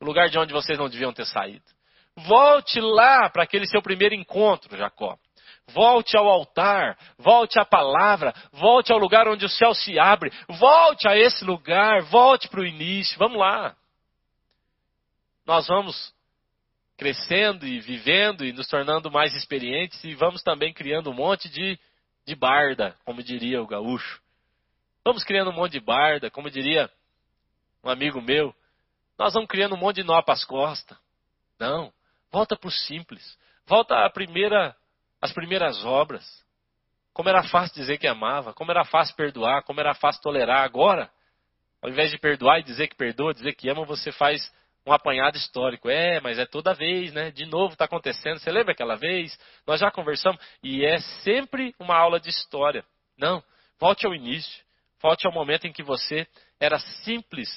[0.00, 1.64] o lugar de onde vocês não deviam ter saído.
[2.16, 5.16] Volte lá para aquele seu primeiro encontro, Jacó.
[5.68, 11.06] Volte ao altar, volte à palavra, volte ao lugar onde o céu se abre, volte
[11.06, 13.18] a esse lugar, volte para o início.
[13.18, 13.76] Vamos lá.
[15.46, 16.12] Nós vamos
[16.98, 21.78] crescendo e vivendo e nos tornando mais experientes e vamos também criando um monte de
[22.26, 24.20] de barda, como diria o gaúcho.
[25.02, 26.90] Vamos criando um monte de barda, como diria
[27.82, 28.54] um amigo meu.
[29.18, 30.98] Nós vamos criando um monte de nó para as costas.
[31.58, 31.90] Não,
[32.30, 33.38] volta para o simples.
[33.64, 34.76] Volta à primeira,
[35.22, 36.44] às primeiras obras.
[37.14, 40.64] Como era fácil dizer que amava, como era fácil perdoar, como era fácil tolerar.
[40.64, 41.10] Agora,
[41.80, 44.52] ao invés de perdoar e dizer que perdoa, dizer que ama, você faz
[44.88, 45.88] um apanhado histórico.
[45.88, 47.30] É, mas é toda vez, né?
[47.30, 48.38] De novo está acontecendo.
[48.38, 49.38] Você lembra aquela vez?
[49.66, 50.40] Nós já conversamos.
[50.62, 52.84] E é sempre uma aula de história.
[53.16, 53.42] Não,
[53.78, 54.64] volte ao início.
[55.00, 56.26] Volte ao momento em que você
[56.58, 57.48] era simples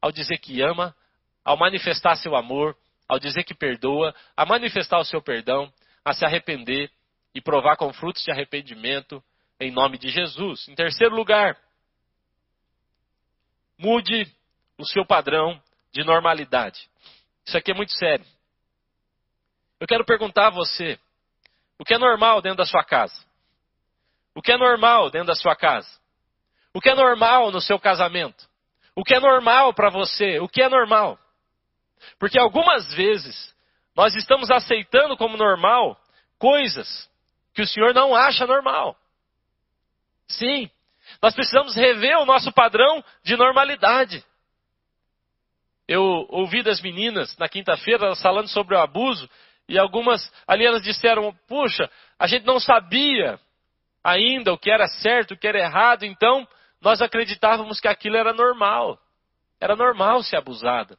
[0.00, 0.96] ao dizer que ama,
[1.44, 2.74] ao manifestar seu amor,
[3.06, 5.70] ao dizer que perdoa, a manifestar o seu perdão,
[6.04, 6.90] a se arrepender
[7.34, 9.22] e provar com frutos de arrependimento
[9.60, 10.66] em nome de Jesus.
[10.68, 11.56] Em terceiro lugar,
[13.78, 14.26] mude
[14.78, 15.60] o seu padrão
[15.92, 16.88] de normalidade.
[17.44, 18.24] Isso aqui é muito sério.
[19.78, 20.98] Eu quero perguntar a você:
[21.78, 23.14] o que é normal dentro da sua casa?
[24.34, 25.88] O que é normal dentro da sua casa?
[26.72, 28.48] O que é normal no seu casamento?
[28.94, 30.38] O que é normal para você?
[30.38, 31.18] O que é normal?
[32.18, 33.54] Porque algumas vezes
[33.96, 36.00] nós estamos aceitando como normal
[36.38, 37.10] coisas
[37.52, 38.96] que o Senhor não acha normal.
[40.28, 40.70] Sim,
[41.20, 44.24] nós precisamos rever o nosso padrão de normalidade.
[45.92, 49.28] Eu ouvi das meninas na quinta-feira falando sobre o abuso
[49.68, 53.40] e algumas ali elas disseram: "Puxa, a gente não sabia
[54.04, 56.46] ainda o que era certo, o que era errado, então
[56.80, 59.00] nós acreditávamos que aquilo era normal.
[59.60, 60.96] Era normal ser abusada.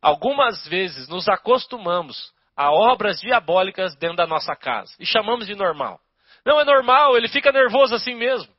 [0.00, 6.00] Algumas vezes nos acostumamos a obras diabólicas dentro da nossa casa e chamamos de normal.
[6.46, 8.50] Não é normal, ele fica nervoso assim mesmo.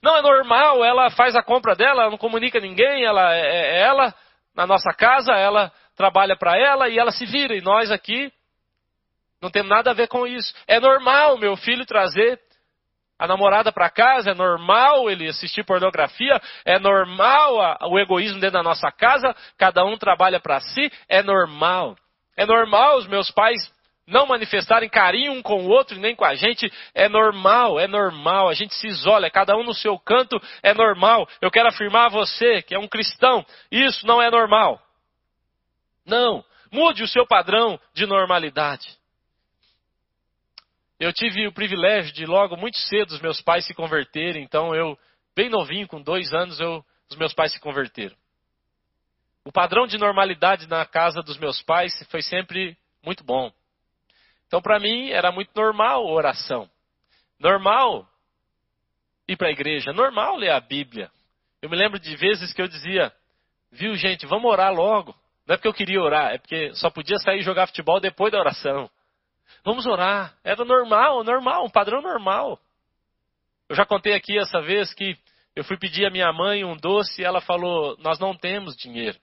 [0.00, 4.14] Não é normal, ela faz a compra dela, não comunica ninguém, ela é, é ela
[4.54, 7.54] na nossa casa, ela trabalha para ela e ela se vira.
[7.54, 8.32] E nós aqui
[9.40, 10.54] não temos nada a ver com isso.
[10.66, 12.40] É normal meu filho trazer
[13.18, 18.64] a namorada para casa, é normal ele assistir pornografia, é normal o egoísmo dentro da
[18.64, 21.96] nossa casa, cada um trabalha para si, é normal.
[22.36, 23.60] É normal os meus pais
[24.06, 28.48] não manifestarem carinho um com o outro, nem com a gente, é normal, é normal.
[28.48, 31.28] A gente se isola, é cada um no seu canto, é normal.
[31.40, 34.80] Eu quero afirmar a você, que é um cristão, isso não é normal.
[36.04, 38.96] Não, mude o seu padrão de normalidade.
[40.98, 44.98] Eu tive o privilégio de logo muito cedo os meus pais se converterem, então eu,
[45.34, 48.16] bem novinho, com dois anos, eu, os meus pais se converteram.
[49.44, 53.52] O padrão de normalidade na casa dos meus pais foi sempre muito bom.
[54.52, 56.68] Então, para mim, era muito normal oração.
[57.40, 58.06] Normal
[59.26, 61.10] ir para a igreja, normal ler a Bíblia.
[61.62, 63.10] Eu me lembro de vezes que eu dizia,
[63.70, 65.16] viu gente, vamos orar logo.
[65.46, 68.40] Não é porque eu queria orar, é porque só podia sair jogar futebol depois da
[68.40, 68.90] oração.
[69.64, 70.36] Vamos orar.
[70.44, 72.60] Era normal, normal, um padrão normal.
[73.70, 75.16] Eu já contei aqui essa vez que
[75.56, 79.18] eu fui pedir a minha mãe um doce e ela falou: Nós não temos dinheiro.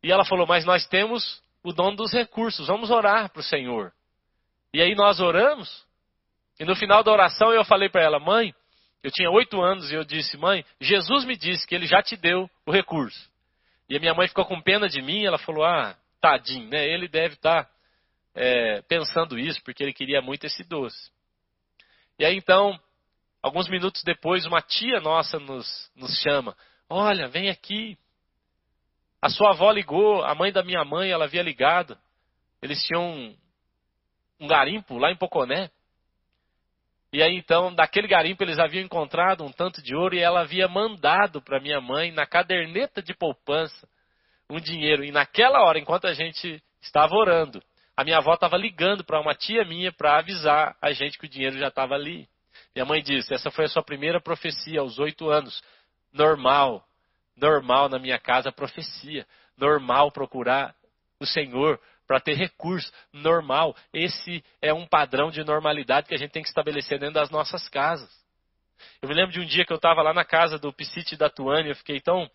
[0.00, 3.92] E ela falou: Mas nós temos o dom dos recursos, vamos orar para o Senhor.
[4.72, 5.84] E aí nós oramos.
[6.60, 8.54] E no final da oração eu falei para ela: Mãe,
[9.02, 12.16] eu tinha oito anos e eu disse: Mãe, Jesus me disse que ele já te
[12.16, 13.28] deu o recurso.
[13.88, 15.24] E a minha mãe ficou com pena de mim.
[15.24, 16.86] Ela falou: Ah, tadinho, né?
[16.86, 17.64] Ele deve estar.
[17.64, 17.74] Tá
[18.34, 21.10] é, pensando isso, porque ele queria muito esse doce.
[22.18, 22.78] E aí então,
[23.42, 26.56] alguns minutos depois, uma tia nossa nos, nos chama:
[26.88, 27.96] Olha, vem aqui.
[29.24, 31.96] A sua avó ligou, a mãe da minha mãe, ela havia ligado.
[32.60, 33.36] Eles tinham um,
[34.38, 35.70] um garimpo lá em Poconé.
[37.10, 40.68] E aí então, daquele garimpo eles haviam encontrado um tanto de ouro e ela havia
[40.68, 43.88] mandado para minha mãe na caderneta de poupança
[44.50, 45.02] um dinheiro.
[45.02, 47.62] E naquela hora, enquanto a gente estava orando,
[47.96, 51.30] a minha avó estava ligando para uma tia minha para avisar a gente que o
[51.30, 52.28] dinheiro já estava ali.
[52.74, 55.62] Minha mãe disse: essa foi a sua primeira profecia aos oito anos.
[56.12, 56.84] Normal,
[57.36, 59.26] normal na minha casa profecia.
[59.56, 60.74] Normal procurar
[61.20, 62.92] o Senhor para ter recurso.
[63.12, 63.76] Normal.
[63.92, 67.68] Esse é um padrão de normalidade que a gente tem que estabelecer dentro das nossas
[67.68, 68.10] casas.
[69.00, 71.30] Eu me lembro de um dia que eu estava lá na casa do Piscite da
[71.30, 72.28] Tuane, eu fiquei tão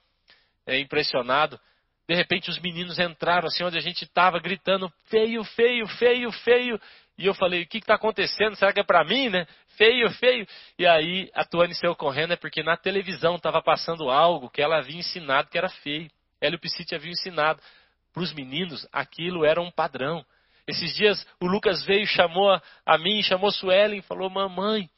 [0.66, 1.60] é, impressionado.
[2.10, 6.82] De repente os meninos entraram assim onde a gente estava gritando feio, feio, feio, feio.
[7.16, 8.56] E eu falei, o que está acontecendo?
[8.56, 9.46] Será que é para mim, né?
[9.78, 10.48] Feio, feio.
[10.80, 14.80] E aí a Tuane saiu correndo, é porque na televisão estava passando algo que ela
[14.80, 16.10] havia ensinado que era feio.
[16.42, 17.62] Ela e o Piscite haviam ensinado.
[18.12, 20.26] Para os meninos, aquilo era um padrão.
[20.66, 24.90] Esses dias o Lucas veio, chamou a, mim, chamou Suelen e falou, mamãe,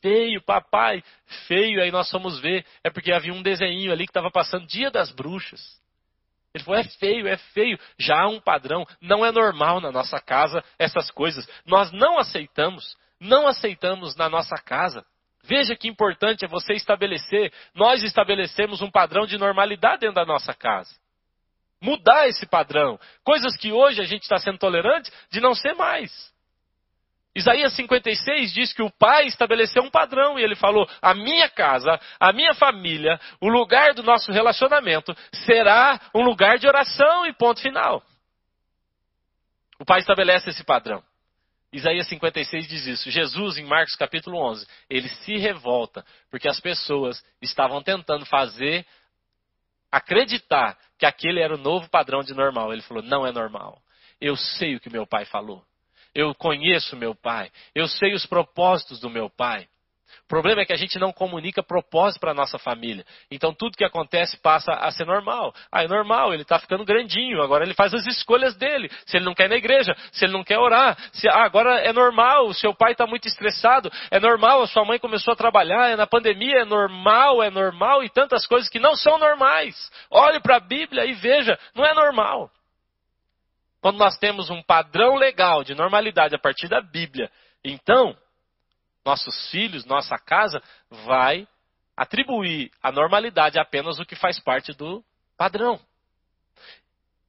[0.00, 1.02] feio, papai,
[1.48, 1.82] feio.
[1.82, 5.10] Aí nós fomos ver, é porque havia um desenho ali que estava passando Dia das
[5.10, 5.84] Bruxas.
[6.56, 7.78] Ele falou: é feio, é feio.
[7.98, 8.86] Já há um padrão.
[9.00, 11.48] Não é normal na nossa casa essas coisas.
[11.66, 15.04] Nós não aceitamos não aceitamos na nossa casa.
[15.44, 20.52] Veja que importante é você estabelecer, nós estabelecemos um padrão de normalidade dentro da nossa
[20.52, 20.92] casa.
[21.80, 22.98] Mudar esse padrão.
[23.22, 26.34] Coisas que hoje a gente está sendo tolerante, de não ser mais.
[27.36, 32.00] Isaías 56 diz que o pai estabeleceu um padrão e ele falou: a minha casa,
[32.18, 35.14] a minha família, o lugar do nosso relacionamento
[35.44, 38.02] será um lugar de oração e ponto final.
[39.78, 41.04] O pai estabelece esse padrão.
[41.70, 43.10] Isaías 56 diz isso.
[43.10, 48.86] Jesus, em Marcos capítulo 11, ele se revolta porque as pessoas estavam tentando fazer
[49.92, 52.72] acreditar que aquele era o novo padrão de normal.
[52.72, 53.78] Ele falou: não é normal.
[54.18, 55.62] Eu sei o que meu pai falou.
[56.16, 57.50] Eu conheço meu pai.
[57.74, 59.68] Eu sei os propósitos do meu pai.
[60.24, 63.04] O problema é que a gente não comunica propósito para a nossa família.
[63.30, 65.54] Então tudo que acontece passa a ser normal.
[65.70, 68.90] Ah, é normal, ele está ficando grandinho, agora ele faz as escolhas dele.
[69.04, 71.80] Se ele não quer ir na igreja, se ele não quer orar, se, ah, agora
[71.80, 75.36] é normal, o seu pai está muito estressado, é normal, a sua mãe começou a
[75.36, 79.76] trabalhar, é na pandemia, é normal, é normal e tantas coisas que não são normais.
[80.10, 82.50] Olhe para a Bíblia e veja, não é normal.
[83.80, 87.30] Quando nós temos um padrão legal de normalidade a partir da Bíblia,
[87.64, 88.16] então
[89.04, 90.60] nossos filhos, nossa casa,
[90.90, 91.46] vai
[91.96, 95.02] atribuir a normalidade apenas o que faz parte do
[95.36, 95.80] padrão.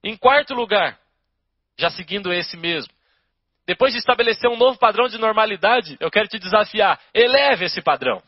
[0.02, 0.98] Em quarto lugar,
[1.78, 2.92] já seguindo esse mesmo,
[3.66, 8.22] depois de estabelecer um novo padrão de normalidade, eu quero te desafiar, eleve esse padrão.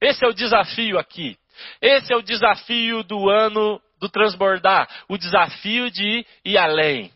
[0.00, 1.36] Esse é o desafio aqui.
[1.80, 7.10] Esse é o desafio do ano do transbordar, o desafio de ir além,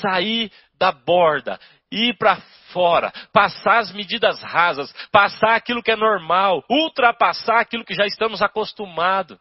[0.00, 1.58] sair da borda,
[1.90, 2.36] ir para
[2.72, 8.42] fora, passar as medidas rasas, passar aquilo que é normal, ultrapassar aquilo que já estamos
[8.42, 9.38] acostumados.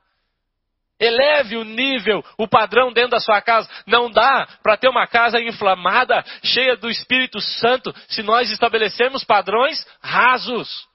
[0.99, 3.69] Eleve o nível, o padrão dentro da sua casa.
[3.85, 9.85] Não dá para ter uma casa inflamada, cheia do Espírito Santo, se nós estabelecemos padrões
[10.01, 10.87] rasos.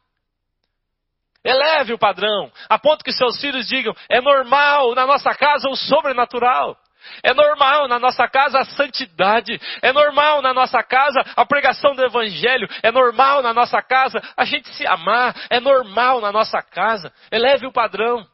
[1.45, 5.77] Eleve o padrão, a ponto que seus filhos digam: é normal na nossa casa o
[5.77, 6.77] sobrenatural.
[7.23, 9.59] É normal na nossa casa a santidade.
[9.81, 12.69] É normal na nossa casa a pregação do Evangelho.
[12.83, 15.35] É normal na nossa casa a gente se amar.
[15.49, 17.13] É normal na nossa casa.
[17.31, 18.27] Eleve o padrão.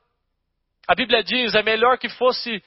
[0.89, 2.63] A Bíblia diz: é melhor que fosse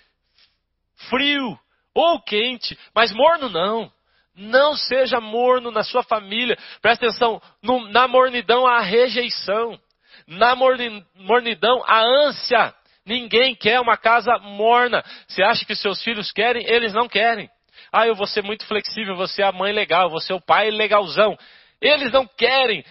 [1.09, 1.57] frio
[1.93, 3.91] ou quente, mas morno não.
[4.35, 6.57] Não seja morno na sua família.
[6.81, 9.79] Presta atenção: no, na mornidão há rejeição.
[10.27, 12.73] Na mornidão há ânsia.
[13.05, 15.03] Ninguém quer uma casa morna.
[15.27, 16.65] Você acha que seus filhos querem?
[16.69, 17.49] Eles não querem.
[17.91, 20.69] Ah, eu vou ser muito flexível, vou ser a mãe legal, vou ser o pai
[20.69, 21.37] legalzão.
[21.79, 22.83] Eles não querem.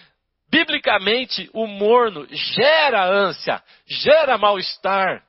[0.49, 5.23] Biblicamente, o morno gera ânsia, gera mal-estar.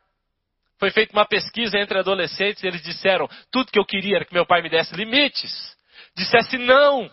[0.79, 4.45] Foi feita uma pesquisa entre adolescentes eles disseram: tudo que eu queria era que meu
[4.45, 5.75] pai me desse limites,
[6.15, 7.09] dissesse não.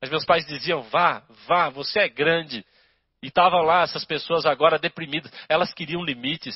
[0.00, 2.64] Mas meus pais diziam: vá, vá, você é grande,
[3.24, 5.32] e estavam lá essas pessoas agora deprimidas.
[5.48, 6.54] Elas queriam limites.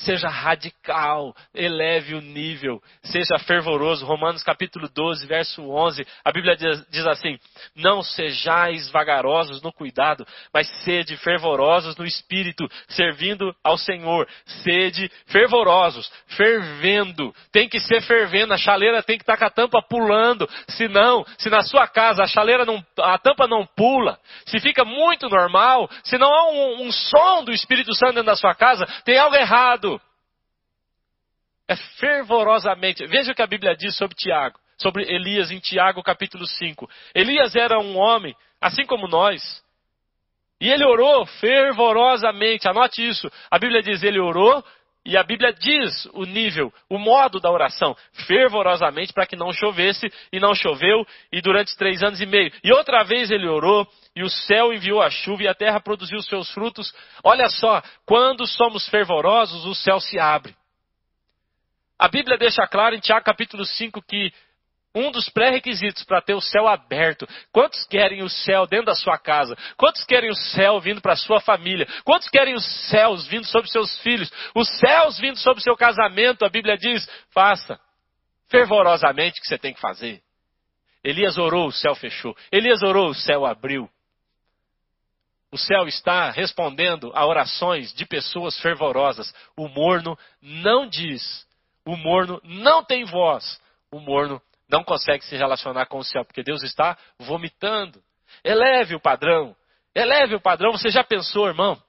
[0.00, 4.06] Seja radical, eleve o nível, seja fervoroso.
[4.06, 7.38] Romanos capítulo 12, verso 11, a Bíblia diz, diz, assim:
[7.76, 14.26] Não sejais vagarosos no cuidado, mas sede fervorosos no espírito, servindo ao Senhor.
[14.62, 17.34] Sede fervorosos, fervendo.
[17.52, 20.48] Tem que ser fervendo, a chaleira tem que estar com a tampa pulando.
[20.68, 25.28] Senão, se na sua casa a chaleira não, a tampa não pula, se fica muito
[25.28, 29.18] normal, se não há um, um som do Espírito Santo dentro da sua casa, tem
[29.18, 29.89] algo errado.
[31.70, 33.06] É fervorosamente.
[33.06, 36.90] Veja o que a Bíblia diz sobre Tiago, sobre Elias em Tiago capítulo 5.
[37.14, 39.62] Elias era um homem, assim como nós.
[40.60, 42.68] E ele orou fervorosamente.
[42.68, 43.30] Anote isso.
[43.48, 44.64] A Bíblia diz: ele orou
[45.06, 47.96] e a Bíblia diz o nível, o modo da oração,
[48.26, 52.52] fervorosamente para que não chovesse, e não choveu, e durante três anos e meio.
[52.64, 56.20] E outra vez ele orou, e o céu enviou a chuva, e a terra produziu
[56.20, 56.92] seus frutos.
[57.24, 60.54] Olha só, quando somos fervorosos, o céu se abre.
[62.00, 64.32] A Bíblia deixa claro em Tiago capítulo 5 que
[64.94, 67.28] um dos pré-requisitos para ter o céu aberto.
[67.52, 69.54] Quantos querem o céu dentro da sua casa?
[69.76, 71.86] Quantos querem o céu vindo para a sua família?
[72.02, 74.32] Quantos querem os céus vindo sobre seus filhos?
[74.54, 76.42] Os céus vindo sobre seu casamento?
[76.42, 77.78] A Bíblia diz: faça
[78.48, 80.22] fervorosamente o que você tem que fazer.
[81.04, 82.34] Elias orou, o céu fechou.
[82.50, 83.90] Elias orou, o céu abriu.
[85.52, 89.34] O céu está respondendo a orações de pessoas fervorosas.
[89.54, 91.46] O morno não diz
[91.86, 93.60] o morno não tem voz.
[93.90, 98.00] O morno não consegue se relacionar com o céu, porque Deus está vomitando.
[98.44, 99.56] Eleve o padrão.
[99.94, 100.72] Eleve o padrão.
[100.72, 101.80] Você já pensou, irmão?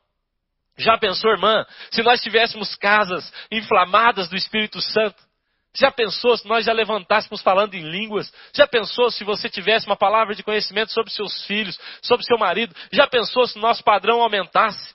[0.77, 1.65] Já pensou, irmã?
[1.91, 5.21] Se nós tivéssemos casas inflamadas do Espírito Santo,
[5.73, 8.31] Já pensou se nós já levantássemos falando em línguas?
[8.53, 12.75] Já pensou se você tivesse uma palavra de conhecimento sobre seus filhos, sobre seu marido?
[12.91, 14.93] Já pensou se nosso padrão aumentasse?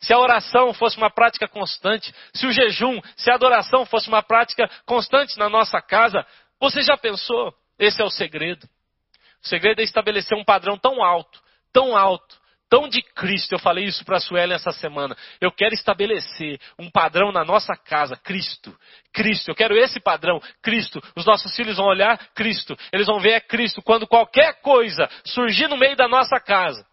[0.00, 4.22] Se a oração fosse uma prática constante, se o jejum, se a adoração fosse uma
[4.22, 6.26] prática constante na nossa casa,
[6.60, 7.52] você já pensou?
[7.78, 8.66] Esse é o segredo.
[9.44, 11.40] O segredo é estabelecer um padrão tão alto,
[11.72, 12.36] tão alto,
[12.68, 13.54] tão de Cristo.
[13.54, 15.16] Eu falei isso para a Suelen essa semana.
[15.40, 18.76] Eu quero estabelecer um padrão na nossa casa, Cristo.
[19.12, 19.50] Cristo.
[19.50, 21.02] Eu quero esse padrão, Cristo.
[21.14, 22.76] Os nossos filhos vão olhar Cristo.
[22.92, 23.82] Eles vão ver é Cristo.
[23.82, 26.84] Quando qualquer coisa surgir no meio da nossa casa,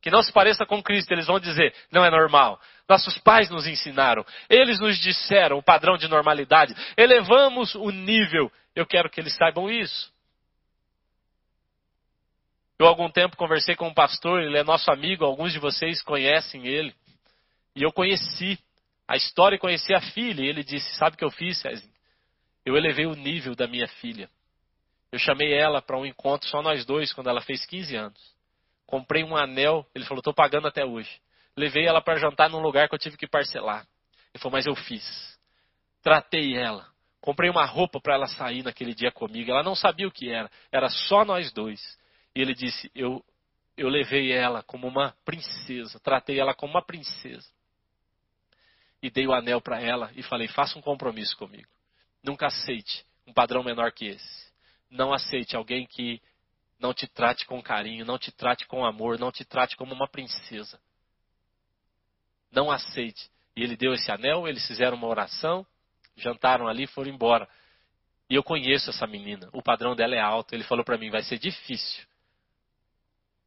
[0.00, 2.60] que não se pareça com Cristo, eles vão dizer, não é normal.
[2.88, 8.50] Nossos pais nos ensinaram, eles nos disseram o padrão de normalidade, elevamos o nível.
[8.74, 10.12] Eu quero que eles saibam isso.
[12.78, 16.00] Eu, há algum tempo, conversei com um pastor, ele é nosso amigo, alguns de vocês
[16.00, 16.94] conhecem ele.
[17.74, 18.56] E eu conheci
[19.06, 20.42] a história e conheci a filha.
[20.42, 21.92] E ele disse: Sabe o que eu fiz, Cezinho?
[22.64, 24.30] Eu elevei o nível da minha filha.
[25.10, 28.37] Eu chamei ela para um encontro, só nós dois, quando ela fez 15 anos.
[28.88, 31.20] Comprei um anel, ele falou: Estou pagando até hoje.
[31.54, 33.86] Levei ela para jantar num lugar que eu tive que parcelar.
[34.32, 35.38] Ele falou: Mas eu fiz.
[36.02, 36.88] Tratei ela.
[37.20, 39.50] Comprei uma roupa para ela sair naquele dia comigo.
[39.50, 40.50] Ela não sabia o que era.
[40.72, 41.78] Era só nós dois.
[42.34, 43.22] E ele disse: Eu,
[43.76, 47.46] eu levei ela como uma princesa, tratei ela como uma princesa.
[49.02, 51.68] E dei o anel para ela e falei: Faça um compromisso comigo.
[52.22, 54.48] Nunca aceite um padrão menor que esse.
[54.90, 56.22] Não aceite alguém que
[56.78, 60.08] não te trate com carinho, não te trate com amor, não te trate como uma
[60.08, 60.80] princesa.
[62.50, 63.30] Não aceite.
[63.56, 65.66] E ele deu esse anel, eles fizeram uma oração,
[66.16, 67.48] jantaram ali e foram embora.
[68.30, 70.54] E eu conheço essa menina, o padrão dela é alto.
[70.54, 72.06] Ele falou para mim: vai ser difícil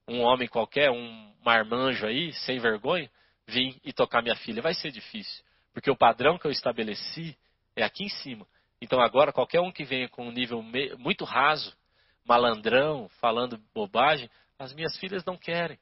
[0.08, 3.10] um homem qualquer, um marmanjo aí, sem vergonha,
[3.48, 4.62] vir e tocar minha filha.
[4.62, 7.38] Vai ser difícil, porque o padrão que eu estabeleci
[7.76, 8.46] é aqui em cima.
[8.82, 10.62] Então agora qualquer um que venha com um nível
[10.98, 11.74] muito raso,
[12.26, 15.78] malandrão, falando bobagem, as minhas filhas não querem.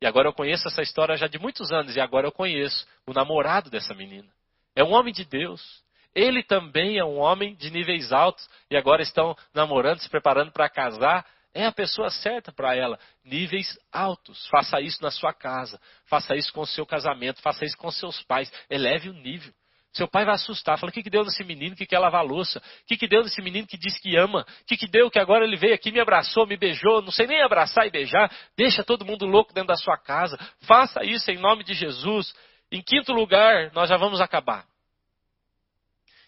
[0.00, 3.12] E agora eu conheço essa história já de muitos anos, e agora eu conheço o
[3.12, 4.28] namorado dessa menina.
[4.74, 5.82] É um homem de Deus.
[6.14, 10.68] Ele também é um homem de níveis altos, e agora estão namorando, se preparando para
[10.68, 12.98] casar, é a pessoa certa para ela.
[13.24, 14.46] Níveis altos.
[14.48, 15.80] Faça isso na sua casa.
[16.06, 17.40] Faça isso com o seu casamento.
[17.40, 18.52] Faça isso com seus pais.
[18.68, 19.54] Eleve o nível.
[19.94, 20.76] Seu pai vai assustar.
[20.76, 22.58] Fala, o que, que deu nesse menino que quer lavar louça?
[22.58, 24.40] O que, que deu nesse menino que diz que ama?
[24.40, 27.00] O que, que deu que agora ele veio aqui, me abraçou, me beijou?
[27.00, 28.28] Não sei nem abraçar e beijar.
[28.56, 30.36] Deixa todo mundo louco dentro da sua casa.
[30.62, 32.34] Faça isso em nome de Jesus.
[32.72, 34.66] Em quinto lugar, nós já vamos acabar.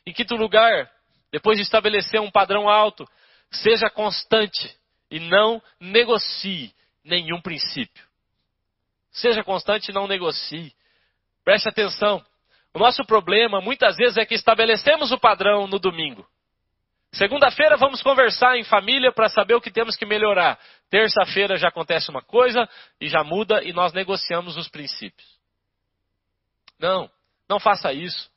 [0.06, 0.88] Em quinto lugar,
[1.32, 3.04] depois de estabelecer um padrão alto,
[3.50, 4.76] seja constante
[5.10, 6.72] e não negocie
[7.04, 8.06] nenhum princípio.
[9.10, 10.72] Seja constante e não negocie.
[11.44, 12.24] Preste atenção.
[12.76, 16.28] O nosso problema muitas vezes é que estabelecemos o padrão no domingo.
[17.10, 20.58] Segunda-feira vamos conversar em família para saber o que temos que melhorar.
[20.90, 22.68] Terça-feira já acontece uma coisa
[23.00, 25.26] e já muda e nós negociamos os princípios.
[26.78, 27.10] Não,
[27.48, 28.30] não faça isso.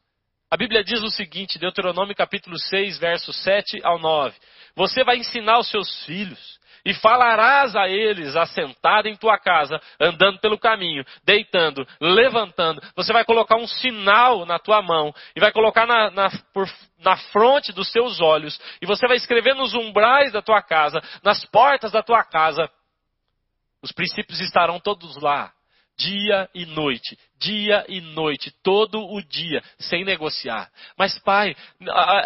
[0.49, 4.37] A Bíblia diz o seguinte, Deuteronômio capítulo 6, versos 7 ao 9.
[4.73, 10.39] Você vai ensinar os seus filhos e falarás a eles assentado em tua casa, andando
[10.39, 12.81] pelo caminho, deitando, levantando.
[12.95, 16.69] Você vai colocar um sinal na tua mão e vai colocar na, na, por,
[16.99, 18.59] na fronte dos teus olhos.
[18.81, 22.69] E você vai escrever nos umbrais da tua casa, nas portas da tua casa.
[23.81, 25.53] Os princípios estarão todos lá
[25.99, 30.71] dia e noite, dia e noite, todo o dia, sem negociar.
[30.97, 31.55] Mas, pai,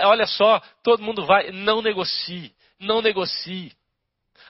[0.04, 3.74] olha só, todo mundo vai, não negocie, não negocie.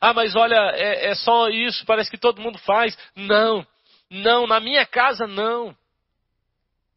[0.06, 2.94] Ah, mas olha, é, é só isso, parece que todo mundo faz.
[3.16, 3.66] Não,
[4.10, 5.74] não, na minha casa não.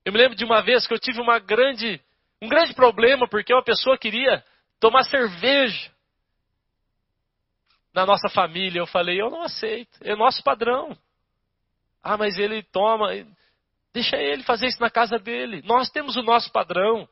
[0.04, 2.02] Eu me lembro de uma vez que eu tive uma grande,
[2.42, 4.44] um grande problema porque uma pessoa queria
[4.80, 5.88] tomar cerveja
[7.94, 8.80] na nossa família.
[8.80, 10.98] Eu falei, eu não aceito, é nosso padrão.
[12.02, 13.11] Ah, mas ele toma.
[13.94, 15.62] Deixa ele fazer isso na casa dele.
[15.64, 17.09] Nós temos o nosso padrão.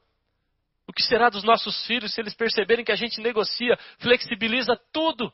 [0.88, 5.32] O que será dos nossos filhos se eles perceberem que a gente negocia, flexibiliza tudo?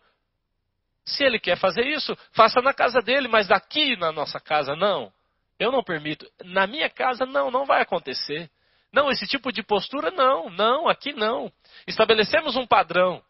[1.10, 5.12] Se ele quer fazer isso, faça na casa dele, mas aqui na nossa casa não.
[5.58, 6.26] Eu não permito.
[6.44, 8.50] Na minha casa não, não vai acontecer.
[8.92, 11.52] Não, esse tipo de postura não, não, aqui não.
[11.86, 13.22] Estabelecemos um padrão.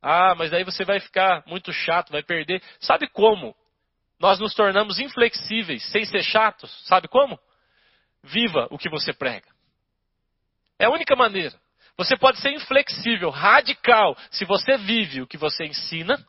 [0.00, 2.62] Ah, mas daí você vai ficar muito chato, vai perder.
[2.80, 3.54] Sabe como?
[4.18, 6.70] nós nos tornamos inflexíveis, sem ser chatos.
[6.86, 7.38] Sabe como?
[8.22, 9.46] Viva o que você prega.
[10.78, 11.54] É a única maneira.
[11.96, 16.24] Você pode ser inflexível, radical, se você vive o que você ensina.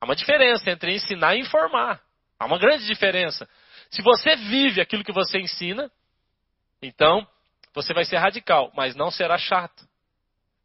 [0.00, 2.00] Há uma diferença entre ensinar e informar.
[2.38, 3.48] Há uma grande diferença.
[3.90, 5.90] Se você vive aquilo que você ensina,
[6.80, 7.26] então
[7.74, 9.86] você vai ser radical, mas não será chato.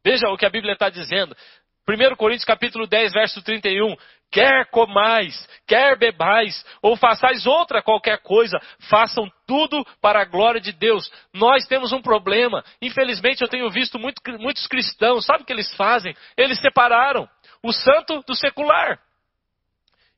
[0.04, 1.36] Veja o que a Bíblia está dizendo.
[1.88, 3.96] 1 Coríntios capítulo 10, verso 31.
[4.30, 8.58] Quer comais, quer bebais, ou façais outra qualquer coisa,
[8.90, 11.10] façam tudo para a glória de Deus.
[11.32, 12.64] Nós temos um problema.
[12.82, 16.16] Infelizmente eu tenho visto muito, muitos cristãos, sabe o que eles fazem?
[16.36, 17.28] Eles separaram
[17.62, 18.98] o santo do secular.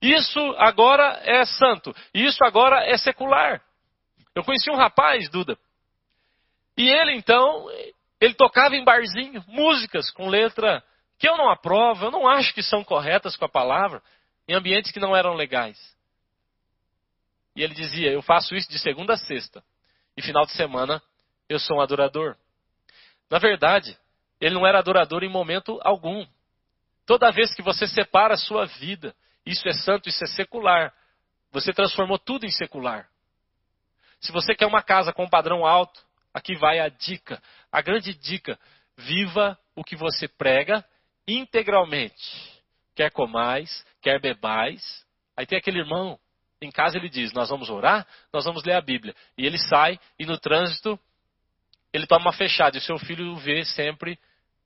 [0.06, 3.60] Isso agora é santo, isso agora é secular.
[4.34, 5.58] Eu conheci um rapaz, Duda,
[6.76, 7.66] e ele então,
[8.20, 10.84] ele tocava em barzinho, músicas com letra
[11.18, 14.00] que eu não aprovo, eu não acho que são corretas com a palavra,
[14.46, 15.78] em ambientes que não eram legais.
[17.56, 19.64] E ele dizia: Eu faço isso de segunda a sexta,
[20.16, 21.02] e final de semana
[21.48, 22.36] eu sou um adorador.
[23.28, 23.98] Na verdade,
[24.40, 26.24] ele não era adorador em momento algum.
[27.06, 29.16] Toda vez que você separa a sua vida,
[29.46, 30.92] isso é santo, isso é secular,
[31.52, 33.08] você transformou tudo em secular.
[34.20, 37.40] Se você quer uma casa com um padrão alto, aqui vai a dica.
[37.70, 38.58] A grande dica:
[38.96, 40.84] viva o que você prega
[41.28, 42.62] integralmente.
[42.94, 45.04] Quer comais, quer bebais.
[45.36, 46.18] Aí tem aquele irmão,
[46.60, 49.14] em casa ele diz: Nós vamos orar, nós vamos ler a Bíblia.
[49.38, 50.98] E ele sai e no trânsito
[51.92, 52.76] ele toma uma fechada.
[52.76, 54.18] E o seu filho o vê sempre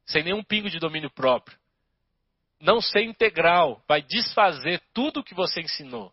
[0.07, 1.60] sem nenhum pingo de domínio próprio.
[2.61, 6.13] Não ser integral, vai desfazer tudo o que você ensinou.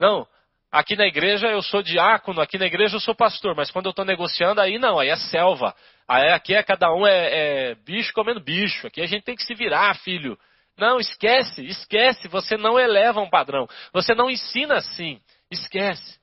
[0.00, 0.26] Não,
[0.72, 3.90] aqui na igreja eu sou diácono, aqui na igreja eu sou pastor, mas quando eu
[3.90, 5.74] estou negociando, aí não, aí é selva.
[6.08, 8.86] Aí aqui é cada um é, é bicho comendo bicho.
[8.86, 10.38] Aqui a gente tem que se virar, filho.
[10.76, 12.28] Não, esquece, esquece.
[12.28, 13.68] Você não eleva um padrão.
[13.92, 15.20] Você não ensina assim.
[15.50, 16.18] Esquece.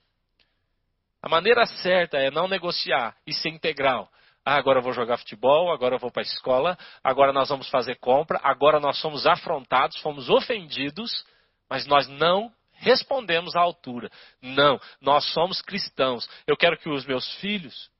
[1.21, 4.09] A maneira certa é não negociar e ser integral.
[4.43, 7.69] Ah, agora eu vou jogar futebol, agora eu vou para a escola, agora nós vamos
[7.69, 11.25] fazer compra, agora nós somos afrontados, fomos ofendidos,
[11.69, 14.09] mas nós não respondemos à altura.
[14.41, 16.27] Não, nós somos cristãos.
[16.47, 17.91] Eu quero que os meus filhos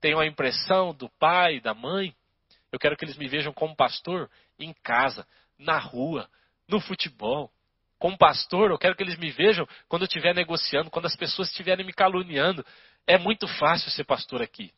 [0.00, 2.14] tenham a impressão do pai, da mãe.
[2.72, 5.26] Eu quero que eles me vejam como pastor em casa,
[5.58, 6.28] na rua,
[6.66, 7.50] no futebol.
[7.98, 11.48] Como pastor, eu quero que eles me vejam quando eu estiver negociando, quando as pessoas
[11.48, 12.64] estiverem me caluniando.
[13.06, 14.72] É muito fácil ser pastor aqui.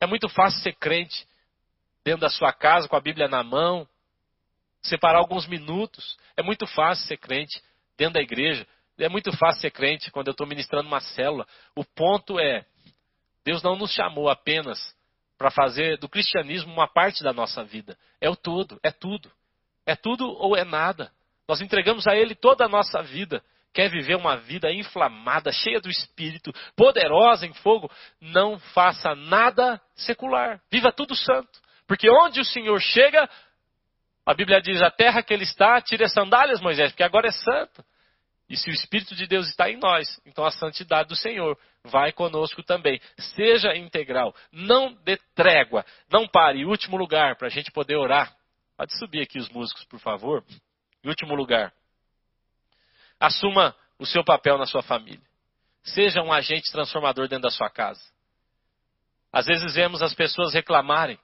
[0.00, 1.26] É muito fácil ser crente
[2.04, 3.88] dentro da sua casa, com a Bíblia na mão,
[4.82, 6.16] separar alguns minutos.
[6.36, 7.62] É muito fácil ser crente
[7.96, 8.66] dentro da igreja.
[8.98, 11.46] É muito fácil ser crente quando eu estou ministrando uma célula.
[11.74, 12.64] O ponto é
[13.44, 14.94] Deus não nos chamou apenas
[15.36, 17.98] para fazer do cristianismo uma parte da nossa vida.
[18.20, 19.30] É o todo, é tudo.
[19.84, 21.12] É tudo ou é nada.
[21.46, 23.42] Nós entregamos a Ele toda a nossa vida.
[23.74, 27.90] Quer viver uma vida inflamada, cheia do Espírito, poderosa em fogo?
[28.20, 30.60] Não faça nada secular.
[30.70, 31.60] Viva tudo santo.
[31.84, 33.28] Porque onde o Senhor chega,
[34.24, 37.32] a Bíblia diz: a terra que Ele está, tire as sandálias, Moisés, porque agora é
[37.32, 37.84] santo.
[38.48, 42.12] E se o Espírito de Deus está em nós, então a santidade do Senhor vai
[42.12, 43.00] conosco também.
[43.18, 46.64] Seja integral, não dê trégua, não pare.
[46.64, 48.32] Último lugar, para a gente poder orar.
[48.76, 50.44] Pode subir aqui os músicos, por favor.
[51.02, 51.72] Em último lugar,
[53.26, 55.24] assuma o seu papel na sua família.
[55.82, 58.02] Seja um agente transformador dentro da sua casa.
[59.32, 61.18] Às vezes vemos as pessoas reclamarem,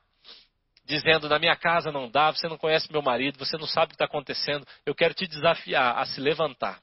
[0.84, 3.88] dizendo: na minha casa não dá, você não conhece meu marido, você não sabe o
[3.88, 4.66] que está acontecendo.
[4.84, 6.80] Eu quero te desafiar a se levantar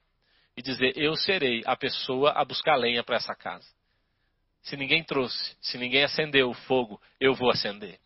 [0.56, 3.68] e dizer: Eu serei a pessoa a buscar lenha para essa casa.
[4.64, 8.00] Se ninguém trouxe, se ninguém acendeu o fogo, eu vou acender.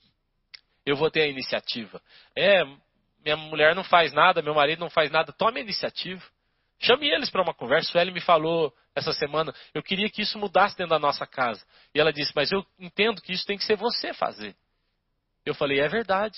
[0.85, 2.01] Eu vou ter a iniciativa.
[2.35, 2.63] É,
[3.23, 6.23] minha mulher não faz nada, meu marido não faz nada, tome a iniciativa.
[6.81, 7.95] Chame eles para uma conversa.
[7.95, 11.63] O Eli me falou essa semana, eu queria que isso mudasse dentro da nossa casa.
[11.93, 14.55] E ela disse, mas eu entendo que isso tem que ser você fazer.
[15.45, 16.37] Eu falei, é verdade.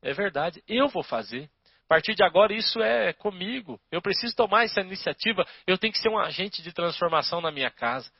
[0.00, 0.62] É verdade.
[0.68, 1.50] Eu vou fazer.
[1.84, 3.78] A partir de agora, isso é comigo.
[3.90, 5.46] Eu preciso tomar essa iniciativa.
[5.66, 8.10] Eu tenho que ser um agente de transformação na minha casa.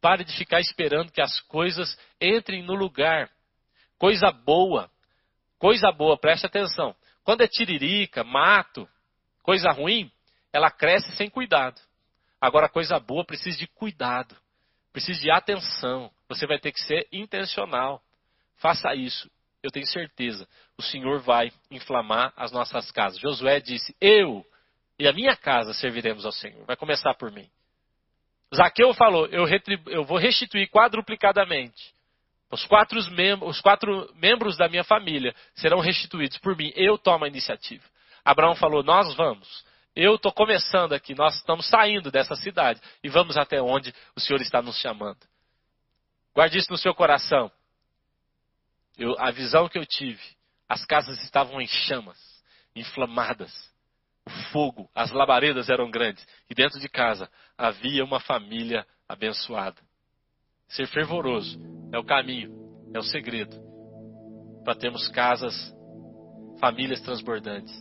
[0.00, 3.30] Pare de ficar esperando que as coisas entrem no lugar.
[3.98, 4.90] Coisa boa.
[5.58, 6.94] Coisa boa, preste atenção.
[7.22, 8.86] Quando é tiririca, mato,
[9.42, 10.10] coisa ruim,
[10.54, 11.78] ela cresce sem cuidado.
[12.40, 14.34] Agora, coisa boa precisa de cuidado,
[14.92, 16.10] precisa de atenção.
[16.28, 18.00] Você vai ter que ser intencional.
[18.56, 19.28] Faça isso
[19.64, 20.46] eu tenho certeza,
[20.76, 23.18] o Senhor vai inflamar as nossas casas.
[23.18, 24.44] Josué disse: Eu
[24.98, 26.66] e a minha casa serviremos ao Senhor.
[26.66, 27.48] Vai começar por mim.
[28.54, 29.46] Zaqueu falou: Eu,
[29.86, 31.94] eu vou restituir quadruplicadamente.
[32.50, 33.00] Os quatro,
[33.46, 36.70] os quatro membros da minha família serão restituídos por mim.
[36.76, 37.84] Eu tomo a iniciativa.
[38.22, 39.64] Abraão falou: Nós vamos.
[39.96, 44.40] Eu estou começando aqui, nós estamos saindo dessa cidade e vamos até onde o Senhor
[44.40, 45.20] está nos chamando.
[46.34, 47.50] Guarde isso no seu coração.
[48.98, 50.20] Eu, a visão que eu tive,
[50.68, 52.18] as casas estavam em chamas,
[52.74, 53.72] inflamadas.
[54.26, 56.26] O fogo, as labaredas eram grandes.
[56.50, 59.80] E dentro de casa havia uma família abençoada.
[60.66, 61.60] Ser fervoroso
[61.92, 62.50] é o caminho,
[62.92, 63.62] é o segredo.
[64.64, 65.54] para termos casas,
[66.58, 67.72] famílias transbordantes.